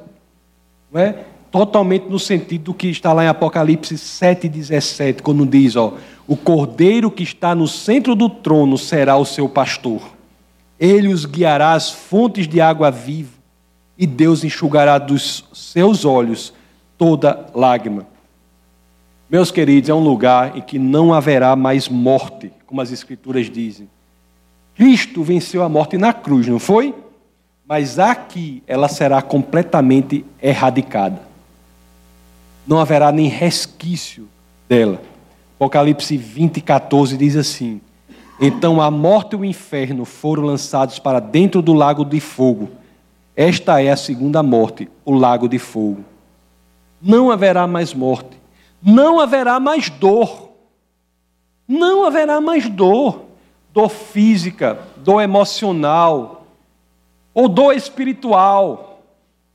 não 0.91 1.03
é? 1.03 1.27
Totalmente 1.53 2.09
no 2.09 2.19
sentido 2.19 2.65
do 2.65 2.75
que 2.75 2.89
está 2.89 3.13
lá 3.13 3.25
em 3.25 3.29
Apocalipse 3.29 3.95
7,17, 3.95 5.21
quando 5.21 5.45
diz, 5.45 5.77
ó, 5.77 5.99
o 6.27 6.35
cordeiro 6.35 7.11
que 7.11 7.23
está 7.23 7.55
no 7.55 7.69
centro 7.69 8.15
do 8.15 8.31
trono 8.31 8.79
será 8.79 9.19
o 9.19 9.27
seu 9.27 9.47
pastor. 9.51 10.01
Ele 10.81 11.09
os 11.09 11.27
guiará 11.27 11.75
às 11.75 11.91
fontes 11.91 12.49
de 12.49 12.59
água 12.59 12.91
viva, 12.91 13.37
e 13.99 14.07
Deus 14.07 14.43
enxugará 14.43 14.97
dos 14.97 15.45
seus 15.53 16.07
olhos 16.07 16.55
toda 16.97 17.47
lágrima. 17.55 18.07
Meus 19.29 19.51
queridos, 19.51 19.91
é 19.91 19.95
um 19.95 20.03
lugar 20.03 20.57
em 20.57 20.63
que 20.63 20.79
não 20.79 21.13
haverá 21.13 21.55
mais 21.55 21.87
morte, 21.87 22.51
como 22.67 22.81
as 22.81 22.91
Escrituras 22.91 23.51
dizem. 23.51 23.91
Cristo 24.75 25.23
venceu 25.23 25.63
a 25.63 25.69
morte 25.69 25.99
na 25.99 26.15
cruz, 26.15 26.47
não 26.47 26.59
foi? 26.59 26.95
Mas 27.69 27.99
aqui 27.99 28.63
ela 28.67 28.89
será 28.89 29.21
completamente 29.21 30.25
erradicada. 30.43 31.32
Não 32.67 32.79
haverá 32.79 33.11
nem 33.11 33.29
resquício 33.29 34.29
dela. 34.69 35.01
Apocalipse 35.57 36.17
20, 36.17 36.61
14 36.61 37.17
diz 37.17 37.37
assim: 37.37 37.81
Então 38.41 38.81
a 38.81 38.91
morte 38.91 39.35
e 39.35 39.37
o 39.37 39.45
inferno 39.45 40.05
foram 40.05 40.45
lançados 40.45 40.99
para 40.99 41.21
dentro 41.21 41.63
do 41.63 41.73
lago 41.73 42.05
de 42.05 42.21
fogo. 42.21 42.69
Esta 43.37 43.83
é 43.83 43.91
a 43.91 43.97
segunda 43.97 44.43
morte, 44.43 44.89
o 45.05 45.15
lago 45.15 45.49
de 45.49 45.59
fogo. 45.59 46.05
Não 47.01 47.31
haverá 47.31 47.67
mais 47.67 47.95
morte, 47.95 48.37
não 48.83 49.19
haverá 49.19 49.59
mais 49.59 49.89
dor. 49.89 50.53
Não 51.67 52.05
haverá 52.05 52.41
mais 52.41 52.69
dor, 52.69 53.23
dor 53.73 53.89
física, 53.89 54.79
dor 54.99 55.23
emocional, 55.23 56.45
ou 57.33 57.49
dor 57.49 57.73
espiritual. 57.73 59.01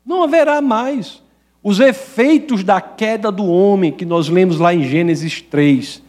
Não 0.06 0.24
haverá 0.24 0.62
mais. 0.62 1.22
Os 1.64 1.80
efeitos 1.80 2.64
da 2.64 2.80
queda 2.80 3.32
do 3.32 3.46
homem, 3.46 3.92
que 3.92 4.06
nós 4.06 4.30
lemos 4.30 4.60
lá 4.60 4.74
em 4.74 4.84
Gênesis 4.84 5.42
3, 5.42 6.02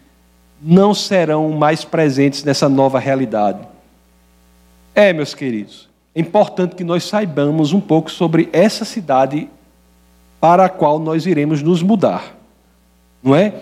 não 0.60 0.94
serão 0.94 1.50
mais 1.50 1.84
presentes 1.84 2.44
nessa 2.44 2.68
nova 2.68 2.98
realidade. 2.98 3.60
É, 4.94 5.12
meus 5.12 5.34
queridos, 5.34 5.88
é 6.14 6.20
importante 6.20 6.74
que 6.74 6.84
nós 6.84 7.04
saibamos 7.04 7.72
um 7.72 7.80
pouco 7.80 8.10
sobre 8.10 8.48
essa 8.52 8.84
cidade 8.84 9.48
para 10.40 10.64
a 10.64 10.68
qual 10.68 10.98
nós 10.98 11.26
iremos 11.26 11.62
nos 11.62 11.82
mudar. 11.82 12.36
Não 13.22 13.34
é? 13.34 13.54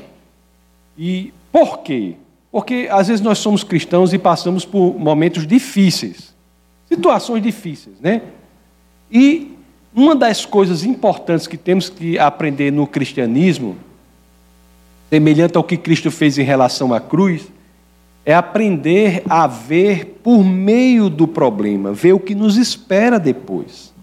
E 0.97 1.33
por 1.53 1.79
quê? 1.79 2.17
Porque 2.51 2.89
às 2.91 3.09
vezes 3.09 3.21
nós 3.23 3.39
somos 3.39 3.63
cristãos 3.63 4.13
e 4.13 4.19
passamos 4.19 4.65
por 4.65 4.99
momentos 4.99 5.47
difíceis, 5.47 6.35
situações 6.87 7.43
difíceis, 7.43 8.01
né? 8.01 8.23
E 9.11 9.56
uma 9.97 10.15
das 10.15 10.45
coisas 10.45 10.85
importantes 10.85 11.47
que 11.47 11.57
temos 11.57 11.89
que 11.89 12.19
aprender 12.19 12.71
no 12.71 12.87
cristianismo, 12.87 13.79
semelhante 15.09 15.57
ao 15.57 15.65
que 15.65 15.79
Cristo 15.79 16.11
fez 16.11 16.37
em 16.37 16.43
relação 16.43 16.93
à 16.93 17.01
cruz, 17.01 17.47
é 18.23 18.35
aprender 18.35 19.23
a 19.27 19.47
ver 19.47 20.19
por 20.23 20.45
meio 20.45 21.09
do 21.09 21.27
problema, 21.27 21.95
ver 21.95 22.13
o 22.13 22.21
que 22.21 22.35
nos 22.35 22.59
espera 22.59 23.19
depois. 23.19 23.95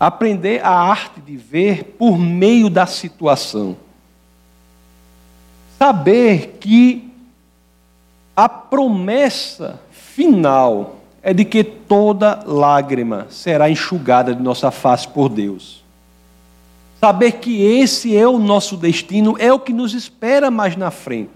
Aprender 0.00 0.64
a 0.64 0.70
arte 0.70 1.20
de 1.20 1.36
ver 1.36 1.84
por 1.98 2.18
meio 2.18 2.70
da 2.70 2.86
situação. 2.86 3.76
Saber 5.78 6.56
que 6.58 7.10
a 8.34 8.48
promessa 8.48 9.78
final 9.90 10.96
é 11.26 11.34
de 11.34 11.44
que 11.44 11.64
toda 11.64 12.44
lágrima 12.46 13.26
será 13.28 13.68
enxugada 13.68 14.32
de 14.32 14.40
nossa 14.40 14.70
face 14.70 15.08
por 15.08 15.28
Deus. 15.28 15.82
Saber 17.00 17.32
que 17.32 17.64
esse 17.64 18.16
é 18.16 18.28
o 18.28 18.38
nosso 18.38 18.76
destino, 18.76 19.34
é 19.36 19.52
o 19.52 19.58
que 19.58 19.72
nos 19.72 19.92
espera 19.92 20.52
mais 20.52 20.76
na 20.76 20.88
frente. 20.92 21.32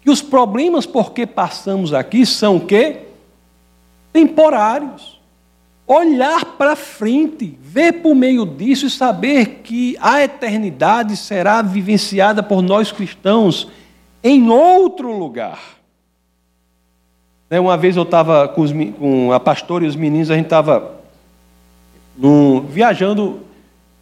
Que 0.00 0.10
os 0.10 0.22
problemas 0.22 0.86
por 0.86 1.12
que 1.12 1.26
passamos 1.26 1.92
aqui 1.92 2.24
são 2.24 2.56
o 2.56 2.60
quê? 2.64 3.00
Temporários. 4.14 5.20
Olhar 5.86 6.46
para 6.56 6.74
frente, 6.74 7.58
ver 7.60 8.00
por 8.00 8.14
meio 8.14 8.46
disso 8.46 8.86
e 8.86 8.90
saber 8.90 9.60
que 9.62 9.94
a 10.00 10.22
eternidade 10.22 11.18
será 11.18 11.60
vivenciada 11.60 12.42
por 12.42 12.62
nós 12.62 12.90
cristãos 12.90 13.68
em 14.24 14.48
outro 14.48 15.14
lugar. 15.14 15.81
Né, 17.52 17.60
uma 17.60 17.76
vez 17.76 17.98
eu 17.98 18.02
estava 18.02 18.48
com, 18.48 18.64
com, 18.92 19.30
a 19.30 19.38
pastora 19.38 19.84
e 19.84 19.86
os 19.86 19.94
meninos, 19.94 20.30
a 20.30 20.34
gente 20.34 20.46
estava 20.46 20.92
viajando 22.70 23.40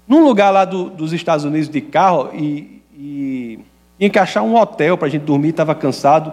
num 0.06 0.22
lugar 0.22 0.52
lá 0.52 0.64
do, 0.64 0.84
dos 0.88 1.12
Estados 1.12 1.44
Unidos 1.44 1.68
de 1.68 1.80
carro 1.80 2.30
e, 2.32 2.80
e 2.96 3.58
encaixar 3.98 4.44
um 4.44 4.54
hotel 4.54 4.96
para 4.96 5.08
a 5.08 5.10
gente 5.10 5.22
dormir, 5.22 5.48
estava 5.48 5.74
cansado. 5.74 6.32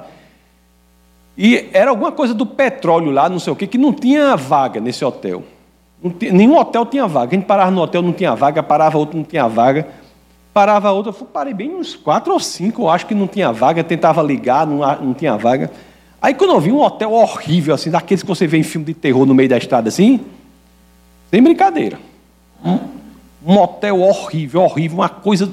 E 1.36 1.68
era 1.74 1.90
alguma 1.90 2.12
coisa 2.12 2.36
do 2.36 2.46
petróleo 2.46 3.10
lá, 3.10 3.28
não 3.28 3.40
sei 3.40 3.52
o 3.52 3.56
quê, 3.56 3.66
que 3.66 3.80
não 3.80 3.92
tinha 3.92 4.36
vaga 4.36 4.80
nesse 4.80 5.04
hotel. 5.04 5.42
Tinha, 6.20 6.32
nenhum 6.32 6.56
hotel 6.56 6.86
tinha 6.86 7.08
vaga. 7.08 7.32
A 7.32 7.36
gente 7.36 7.48
parava 7.48 7.72
no 7.72 7.82
hotel, 7.82 8.04
não 8.04 8.14
tinha 8.14 8.36
vaga, 8.36 8.62
parava 8.62 8.96
outro, 8.96 9.18
não 9.18 9.24
tinha 9.24 9.48
vaga. 9.48 9.88
Parava 10.54 10.92
outro, 10.92 11.16
eu 11.20 11.26
parei 11.26 11.56
bem 11.56 11.74
uns 11.74 11.96
quatro 11.96 12.32
ou 12.32 12.40
cinco, 12.40 12.84
eu 12.84 12.90
acho 12.90 13.08
que 13.08 13.16
não 13.16 13.26
tinha 13.26 13.52
vaga, 13.52 13.84
tentava 13.84 14.22
ligar, 14.22 14.68
não, 14.68 14.82
não 15.02 15.16
tinha 15.16 15.36
vaga. 15.36 15.72
Aí 16.22 16.34
quando 16.34 16.54
eu 16.54 16.60
vi 16.60 16.72
um 16.72 16.82
hotel 16.82 17.12
horrível, 17.12 17.76
assim, 17.76 17.92
daqueles 17.92 18.24
que 18.24 18.28
você 18.28 18.48
vê 18.48 18.58
em 18.58 18.64
filme 18.64 18.86
de 18.86 18.94
terror 18.94 19.26
no 19.26 19.36
meio 19.36 19.50
da 19.50 19.58
estrada, 19.58 19.90
assim, 19.90 20.20
sem 21.30 21.42
brincadeira. 21.42 22.00
Um, 22.64 23.58
hotel 23.58 24.02
horrível, 24.02 24.62
horrível, 24.62 24.98
uma 24.98 25.10
coisa. 25.10 25.46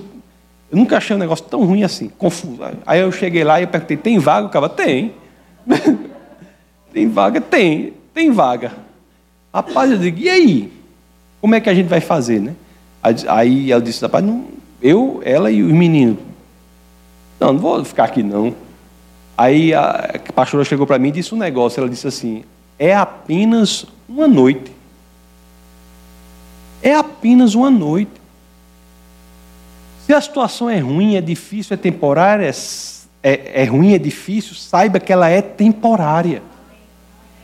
Eu 0.70 0.78
nunca 0.78 0.96
achei 0.96 1.14
um 1.14 1.18
negócio 1.18 1.44
tão 1.44 1.64
ruim 1.64 1.84
assim, 1.84 2.08
confuso. 2.08 2.58
Aí 2.86 3.00
eu 3.00 3.12
cheguei 3.12 3.44
lá 3.44 3.60
e 3.60 3.66
perguntei: 3.66 3.96
tem 3.96 4.18
vaga? 4.18 4.46
O 4.46 4.50
cara, 4.50 4.68
tem. 4.68 5.12
tem 6.92 7.08
vaga? 7.08 7.40
Tem, 7.40 7.92
tem 8.14 8.30
vaga. 8.30 8.72
Rapaz, 9.52 9.90
eu 9.90 9.98
digo, 9.98 10.18
e 10.18 10.28
aí? 10.28 10.72
Como 11.40 11.54
é 11.54 11.60
que 11.60 11.68
a 11.68 11.74
gente 11.74 11.86
vai 11.86 12.00
fazer, 12.00 12.40
né? 12.40 12.54
Aí 13.28 13.70
ela 13.70 13.82
disse, 13.82 14.00
rapaz, 14.00 14.24
não, 14.24 14.46
eu, 14.80 15.20
ela 15.24 15.50
e 15.50 15.62
os 15.62 15.72
meninos. 15.72 16.18
Não, 17.38 17.52
não 17.52 17.60
vou 17.60 17.84
ficar 17.84 18.04
aqui 18.04 18.22
não. 18.22 18.54
Aí 19.36 19.74
a 19.74 20.20
pastora 20.34 20.64
chegou 20.64 20.86
para 20.86 20.98
mim 20.98 21.08
e 21.08 21.12
disse 21.12 21.34
um 21.34 21.38
negócio. 21.38 21.80
Ela 21.80 21.88
disse 21.88 22.06
assim: 22.06 22.44
é 22.78 22.94
apenas 22.94 23.86
uma 24.08 24.28
noite. 24.28 24.72
É 26.82 26.94
apenas 26.94 27.54
uma 27.54 27.70
noite. 27.70 28.12
Se 30.06 30.12
a 30.12 30.20
situação 30.20 30.68
é 30.68 30.78
ruim, 30.78 31.16
é 31.16 31.20
difícil, 31.20 31.74
é 31.74 31.76
temporária, 31.78 32.50
é, 33.22 33.62
é 33.62 33.64
ruim, 33.64 33.94
é 33.94 33.98
difícil, 33.98 34.54
saiba 34.54 35.00
que 35.00 35.12
ela 35.12 35.28
é 35.28 35.40
temporária. 35.40 36.42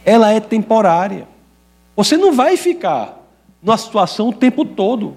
Ela 0.05 0.31
é 0.31 0.41
temporária. 0.41 1.27
Você 1.97 2.17
não 2.17 2.35
vai 2.35 2.57
ficar 2.57 3.19
numa 3.63 3.79
situação 3.79 4.29
o 4.29 4.33
tempo 4.33 4.65
todo. 4.65 5.17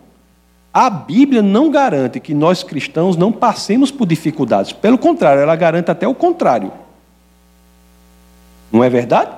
A 0.73 0.89
Bíblia 0.89 1.43
não 1.43 1.69
garante 1.69 2.19
que 2.19 2.33
nós 2.33 2.63
cristãos 2.63 3.15
não 3.15 3.31
passemos 3.31 3.91
por 3.91 4.07
dificuldades. 4.07 4.73
Pelo 4.73 4.97
contrário, 4.97 5.41
ela 5.41 5.55
garante 5.55 5.91
até 5.91 6.07
o 6.07 6.15
contrário. 6.15 6.73
Não 8.71 8.83
é 8.83 8.89
verdade? 8.89 9.31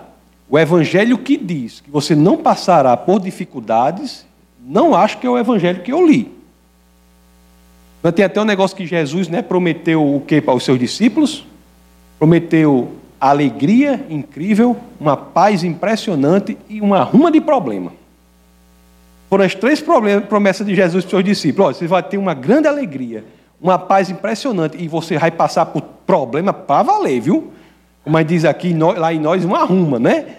O 0.49 0.57
Evangelho 0.57 1.17
que 1.17 1.35
diz 1.35 1.81
que 1.81 1.91
você 1.91 2.15
não 2.15 2.37
passará 2.37 2.95
por 2.95 3.19
dificuldades, 3.19 4.25
Não 4.67 4.95
acho 4.95 5.19
que 5.19 5.27
é 5.27 5.29
o 5.29 5.37
evangelho 5.37 5.83
que 5.83 5.93
eu 5.93 6.03
li. 6.03 6.31
Mas 8.01 8.13
tem 8.13 8.25
até 8.25 8.41
um 8.41 8.45
negócio 8.45 8.75
que 8.75 8.87
Jesus 8.87 9.27
né, 9.27 9.43
prometeu 9.43 10.15
o 10.15 10.21
que 10.21 10.41
para 10.41 10.55
os 10.55 10.63
seus 10.63 10.79
discípulos? 10.79 11.45
Prometeu 12.17 12.93
alegria 13.21 14.03
incrível, 14.09 14.75
uma 14.99 15.15
paz 15.15 15.63
impressionante 15.63 16.57
e 16.67 16.81
uma 16.81 17.03
ruma 17.03 17.31
de 17.31 17.39
problema. 17.39 17.91
Foram 19.35 19.43
as 19.43 19.53
três 19.53 19.83
promessas 20.29 20.65
de 20.65 20.73
Jesus 20.73 21.03
para 21.03 21.07
os 21.07 21.11
seus 21.11 21.23
discípulos. 21.25 21.67
Olha, 21.67 21.73
você 21.75 21.87
vai 21.87 22.01
ter 22.01 22.17
uma 22.17 22.33
grande 22.33 22.69
alegria, 22.69 23.25
uma 23.59 23.77
paz 23.77 24.09
impressionante 24.09 24.81
e 24.81 24.87
você 24.87 25.17
vai 25.17 25.29
passar 25.29 25.65
por 25.65 25.81
problema 25.81 26.53
para 26.53 26.83
valer, 26.83 27.19
viu? 27.19 27.51
Como 28.01 28.23
diz 28.23 28.45
aqui, 28.45 28.73
lá 28.73 29.13
em 29.13 29.19
nós, 29.19 29.43
uma 29.43 29.65
ruma, 29.65 29.99
né? 29.99 30.37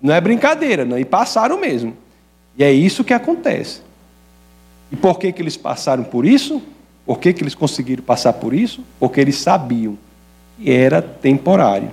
Não 0.00 0.14
é 0.14 0.20
brincadeira, 0.20 0.84
não. 0.84 0.96
e 0.96 1.04
passaram 1.04 1.58
mesmo. 1.58 1.96
E 2.56 2.62
é 2.62 2.70
isso 2.70 3.02
que 3.02 3.12
acontece. 3.12 3.80
E 4.92 4.94
por 4.94 5.18
que, 5.18 5.32
que 5.32 5.42
eles 5.42 5.56
passaram 5.56 6.04
por 6.04 6.24
isso? 6.24 6.62
Por 7.04 7.18
que, 7.18 7.32
que 7.32 7.42
eles 7.42 7.56
conseguiram 7.56 8.04
passar 8.04 8.34
por 8.34 8.54
isso? 8.54 8.84
Porque 9.00 9.20
eles 9.20 9.34
sabiam 9.34 9.98
que 10.56 10.70
era 10.70 11.02
temporário. 11.02 11.90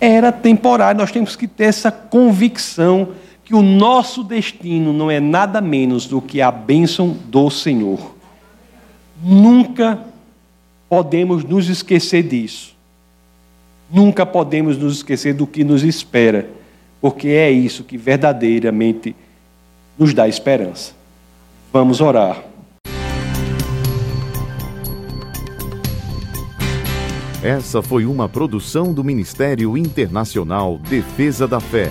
Era 0.00 0.32
temporário, 0.32 0.98
nós 0.98 1.12
temos 1.12 1.36
que 1.36 1.46
ter 1.46 1.64
essa 1.64 1.92
convicção 1.92 3.08
que 3.48 3.54
o 3.54 3.62
nosso 3.62 4.22
destino 4.22 4.92
não 4.92 5.10
é 5.10 5.18
nada 5.18 5.58
menos 5.58 6.04
do 6.04 6.20
que 6.20 6.42
a 6.42 6.50
bênção 6.50 7.16
do 7.30 7.48
Senhor. 7.48 8.14
Nunca 9.22 9.98
podemos 10.86 11.42
nos 11.44 11.66
esquecer 11.70 12.24
disso. 12.24 12.74
Nunca 13.90 14.26
podemos 14.26 14.76
nos 14.76 14.96
esquecer 14.96 15.32
do 15.32 15.46
que 15.46 15.64
nos 15.64 15.82
espera, 15.82 16.46
porque 17.00 17.28
é 17.28 17.50
isso 17.50 17.84
que 17.84 17.96
verdadeiramente 17.96 19.16
nos 19.98 20.12
dá 20.12 20.28
esperança. 20.28 20.92
Vamos 21.72 22.02
orar. 22.02 22.44
Essa 27.42 27.80
foi 27.80 28.04
uma 28.04 28.28
produção 28.28 28.92
do 28.92 29.02
Ministério 29.02 29.74
Internacional 29.74 30.76
Defesa 30.76 31.48
da 31.48 31.60
Fé, 31.60 31.90